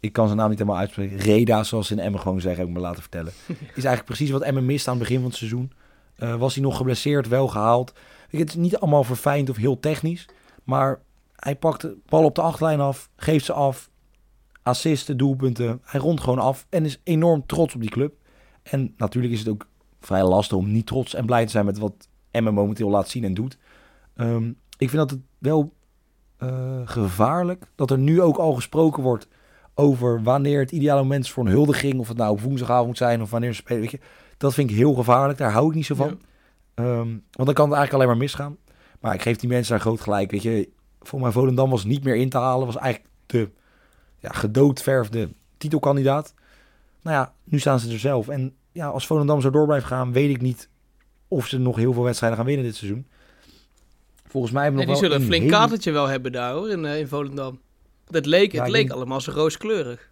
[0.00, 1.16] ik kan zijn naam niet helemaal uitspreken.
[1.16, 3.32] Reda, zoals ze in Emmen gewoon zeggen, heb ik me laten vertellen.
[3.48, 5.72] Is eigenlijk precies wat Emmen mist aan het begin van het seizoen.
[6.16, 7.92] Eh, was hij nog geblesseerd, wel gehaald.
[8.40, 10.28] Het is niet allemaal verfijnd of heel technisch.
[10.64, 11.00] Maar
[11.36, 13.90] hij pakt de bal op de achterlijn af, geeft ze af.
[14.62, 15.80] Assisten, doelpunten.
[15.82, 18.14] Hij rondt gewoon af en is enorm trots op die club.
[18.62, 19.66] En natuurlijk is het ook
[20.00, 23.24] vrij lastig om niet trots en blij te zijn met wat Emmen momenteel laat zien
[23.24, 23.58] en doet.
[24.14, 25.72] Ehm, ik vind dat het wel
[26.36, 29.28] eh, gevaarlijk dat er nu ook al gesproken wordt
[29.74, 31.98] over wanneer het ideale moment is voor een huldiging.
[31.98, 33.80] Of het nou op woensdagavond moet zijn of wanneer ze spelen.
[33.80, 34.00] Weet je.
[34.36, 35.38] Dat vind ik heel gevaarlijk.
[35.38, 36.20] Daar hou ik niet zo van.
[36.74, 38.56] Ehm, want dan kan het eigenlijk alleen maar misgaan.
[39.00, 40.30] Maar ik geef die mensen daar groot gelijk.
[40.30, 40.68] Weet je,
[41.00, 42.66] voor mij Volendam was niet meer in te halen.
[42.66, 43.48] Was eigenlijk de
[44.18, 46.34] ja, gedoodverfde titelkandidaat.
[47.02, 48.28] Nou ja, nu staan ze er zelf.
[48.28, 50.68] En ja, als Volendam zo door blijft gaan, weet ik niet
[51.28, 53.06] of ze nog heel veel wedstrijden gaan winnen dit seizoen.
[54.26, 56.52] Volgens mij hebben we nog die wel zullen een flink hele- katertje wel hebben daar
[56.52, 57.60] hoor, in, eh, in Volendam.
[58.10, 60.10] Het leek, Ja, het leek denk- allemaal zo rooskleurig.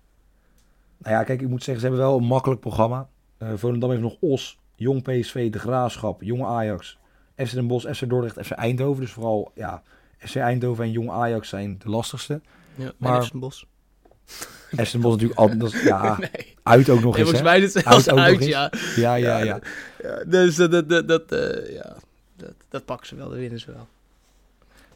[0.99, 3.09] Nou ja, kijk, ik moet zeggen, ze hebben wel een makkelijk programma.
[3.39, 6.99] Eh Volendam heeft nog Os, Jong PSV, De Graafschap, Jong Ajax,
[7.37, 9.01] FC Den Bosch, FC Dordrecht, FC Eindhoven.
[9.03, 9.83] Dus vooral, ja,
[10.19, 12.41] FC Eindhoven en Jong Ajax zijn de lastigste.
[12.75, 13.31] Ja, Maar- maar...
[13.33, 13.67] een bos.
[14.71, 16.55] FC Den Bosch natuurlijk altijd, ja, nee.
[16.63, 18.73] uit ook nog Nee, eens, volgens mij is het Uit uit, ja.
[18.97, 19.61] Ja, ja, ja.
[20.03, 21.97] Ja, dus dat, dat, dat, dat, eh, ja,
[22.37, 23.87] dat, dat pakken ze wel, dat winnen ze wel.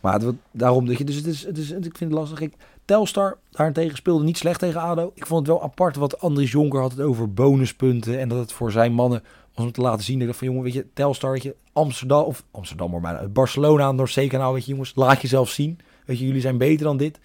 [0.00, 2.40] Maar het, daarom, dat je, dus het is, het is, ik vind het lastig.
[2.40, 2.52] Ik,
[2.84, 5.12] Telstar daarentegen speelde niet slecht tegen ADO.
[5.14, 8.18] Ik vond het wel apart wat Andries Jonker had het over bonuspunten.
[8.20, 9.22] En dat het voor zijn mannen
[9.54, 10.20] om te laten zien.
[10.20, 13.92] Ik dacht van jongen, weet je, Telstar, weet je, Amsterdam, of Amsterdam, maar bijna, Barcelona,
[13.92, 15.78] Noordzee-kanaal, weet je jongens, laat jezelf zien.
[16.06, 17.18] Weet je, jullie zijn beter dan dit.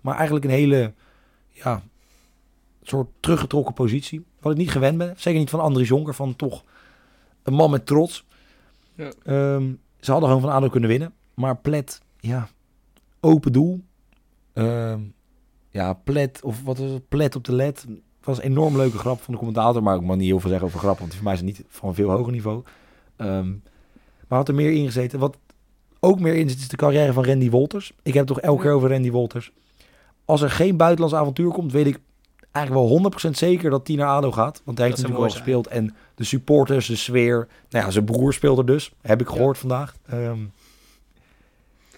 [0.00, 0.92] Maar eigenlijk een hele,
[1.48, 1.82] ja,
[2.82, 4.24] soort teruggetrokken positie.
[4.40, 5.14] Wat ik niet gewend ben.
[5.16, 6.64] Zeker niet van Andries Jonker, van toch
[7.42, 8.24] een man met trots.
[8.94, 9.12] Ja.
[9.24, 11.14] Ehm, ze hadden gewoon van ADO kunnen winnen.
[11.34, 12.48] Maar Plet, ja,
[13.20, 13.84] open doel.
[14.52, 15.00] Ehm,
[15.70, 17.08] ja, Plet, of wat was het?
[17.08, 17.86] Plet op de led.
[18.26, 19.82] Het was een enorm leuke grap van de commentator.
[19.82, 21.62] Maar ik mag niet heel veel zeggen over grap, want voor mij is het niet
[21.68, 22.62] van veel hoger niveau.
[23.16, 23.48] Ehm,
[24.28, 25.18] maar had er meer in gezeten.
[25.18, 25.36] Wat
[26.00, 27.92] ook meer in zit, is de carrière van Randy Wolters.
[28.02, 29.52] Ik heb het toch elke keer over Randy Wolters.
[30.24, 31.98] Als er geen buitenlands avontuur komt, weet ik
[32.52, 34.62] eigenlijk wel 100% zeker dat hij naar ADO gaat.
[34.64, 35.66] Want hij heeft natuurlijk al gespeeld.
[35.66, 37.48] En de supporters, de sfeer.
[37.70, 38.92] Nou ja, zijn broer speelt er dus.
[39.00, 39.94] Heb ik gehoord vandaag.
[40.06, 40.38] Ehm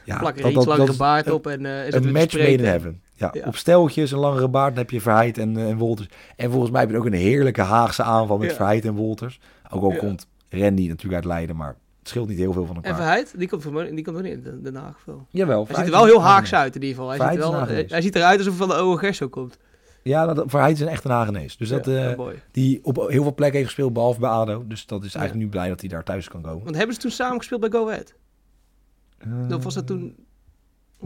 [0.05, 2.65] ja, Plak er iets langere baard op en eh is het een match made in
[2.65, 3.03] heaven.
[3.19, 3.47] Ja, Ja.
[3.47, 6.09] Op steltjes, een langere baard, dan heb je Verheid en, eh, en Wolters.
[6.37, 8.57] En volgens mij heb je ook een heerlijke Haagse aanval met Ja.
[8.57, 9.41] Verheid en Wolters.
[9.71, 9.99] Ook al Ja.
[9.99, 12.91] komt Randy natuurlijk uit Leiden, maar het scheelt niet heel veel van elkaar.
[12.91, 15.05] En Verheid, die komt, van, die komt er niet in Den Haag?
[15.31, 15.67] Jawel.
[15.67, 16.55] Hij ziet er wel heel Hagenees.
[16.55, 17.11] uit in ieder geval.
[17.19, 17.91] Hij, ziet, wel, Hagenees.
[17.91, 19.59] hij ziet eruit alsof hij van de OO zo komt.
[20.03, 21.57] Ja, dat, Verheid is een echte Hagenees.
[21.57, 22.37] Dus dat, eh, mooi.
[22.53, 24.65] die op heel veel plekken heeft gespeeld, behalve bij ADO.
[24.67, 26.65] Dus dat is eigenlijk nu blij dat hij daar thuis kan komen.
[26.65, 28.15] Want hebben ze toen samen gespeeld bij Go Ahead?
[29.19, 30.27] Eh, Of was dat toen...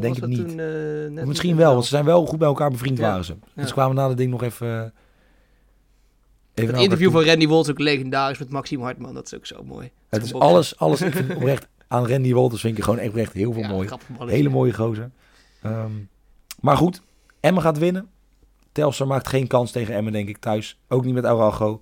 [0.01, 0.49] denk was ik dat niet.
[0.49, 1.59] Toen, eh, net Misschien niet?
[1.59, 3.05] wel, want ze zijn wel goed bij elkaar bevriend Ja.
[3.09, 3.35] waren ze.
[3.55, 3.63] Ja.
[3.63, 4.85] Dus kwamen na dat ding nog even...
[4.85, 4.91] eh,
[6.55, 9.15] even Het interview van Randy Wolters is ook legendarisch met Maxime Hartman.
[9.15, 9.91] Dat is ook zo mooi.
[10.09, 11.01] Het is alles, alles.
[11.03, 13.89] Ik vind oprecht aan Randy Wolters vind ik gewoon oprecht heel veel Ja, mooi.
[14.19, 15.11] Hele mooie gozer.
[15.63, 15.91] Ehm,
[16.61, 17.03] maar goed,
[17.41, 18.09] Emmen gaat winnen.
[18.73, 20.79] Telstar maakt geen kans tegen Emmen, denk ik, thuis.
[20.89, 21.81] Ook niet met Araujo.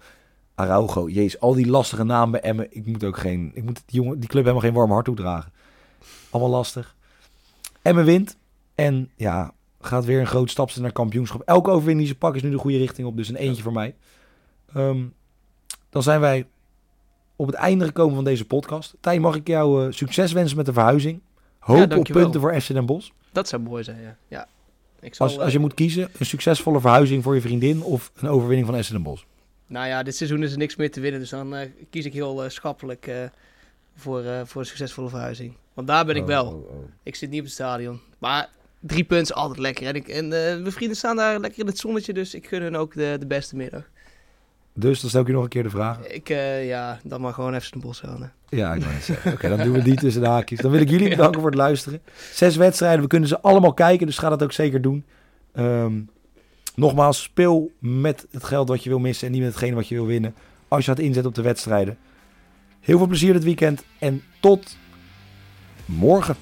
[0.55, 2.67] Araujo, jezus, al die lastige namen bij Emmen.
[2.71, 3.51] Ik moet ook geen...
[3.55, 5.53] Ik moet die, jongen, die club helemaal geen warm hart toedragen.
[6.31, 6.97] Allemaal lastig.
[7.83, 8.37] Emmen wint.
[8.75, 11.43] En ja, gaat weer een groot stap zetten naar kampioenschap.
[11.45, 13.17] Elke overwinning die ze pakken is nu de goede richting op.
[13.17, 13.95] Dus een eentje voor mij.
[14.75, 15.05] Ehm,
[15.91, 16.47] dan zijn wij
[17.37, 18.97] op het einde gekomen van deze podcast.
[19.01, 21.21] Tijn, mag ik jou eh, succes wensen met de verhuizing?
[21.59, 23.11] Hoop op punten voor FC Den Bosch.
[23.33, 24.17] Dat zou mooi zijn, ja.
[24.29, 24.47] ja.
[25.01, 28.13] Ik zal, Als, als eh, je moet kiezen, een succesvolle verhuizing voor je vriendin of
[28.17, 29.25] een overwinning van FC Den Bosch.
[29.71, 31.21] Nou ja, dit seizoen is er niks meer te winnen.
[31.21, 33.25] Dus dan eh, kies ik heel eh, schappelijk eh,
[33.97, 35.55] voor, eh, voor een succesvolle verhuizing.
[35.75, 36.47] Want daar ben ik Oh, wel.
[36.47, 36.85] oh, oh.
[37.03, 38.01] Ik zit niet op het stadion.
[38.19, 38.49] Maar
[38.81, 39.87] drie punten is altijd lekker.
[39.87, 42.13] En, ik, en eh, mijn vrienden staan daar lekker in het zonnetje.
[42.13, 43.83] Dus ik gun hun ook de, de beste middag.
[44.75, 46.07] Dus dan stel ik je nog een keer de vraag.
[46.07, 48.03] Ik, eh, ja, dan maar gewoon even de bos.
[48.49, 48.83] Ja, ik.
[49.33, 50.59] Oké, dan doen we die tussen de haakjes.
[50.61, 52.01] Dan wil ik jullie bedanken voor het luisteren.
[52.33, 55.05] Zes wedstrijden, we kunnen ze allemaal kijken, dus ga dat ook zeker doen.
[55.53, 56.01] Ehm,
[56.75, 59.95] nogmaals, speel met het geld wat je wil missen en niet met hetgene wat je
[59.95, 60.35] wil winnen.
[60.69, 61.99] Als je gaat inzetten op de wedstrijden.
[62.81, 64.77] Heel veel plezier dit weekend en tot
[65.85, 66.37] morgen.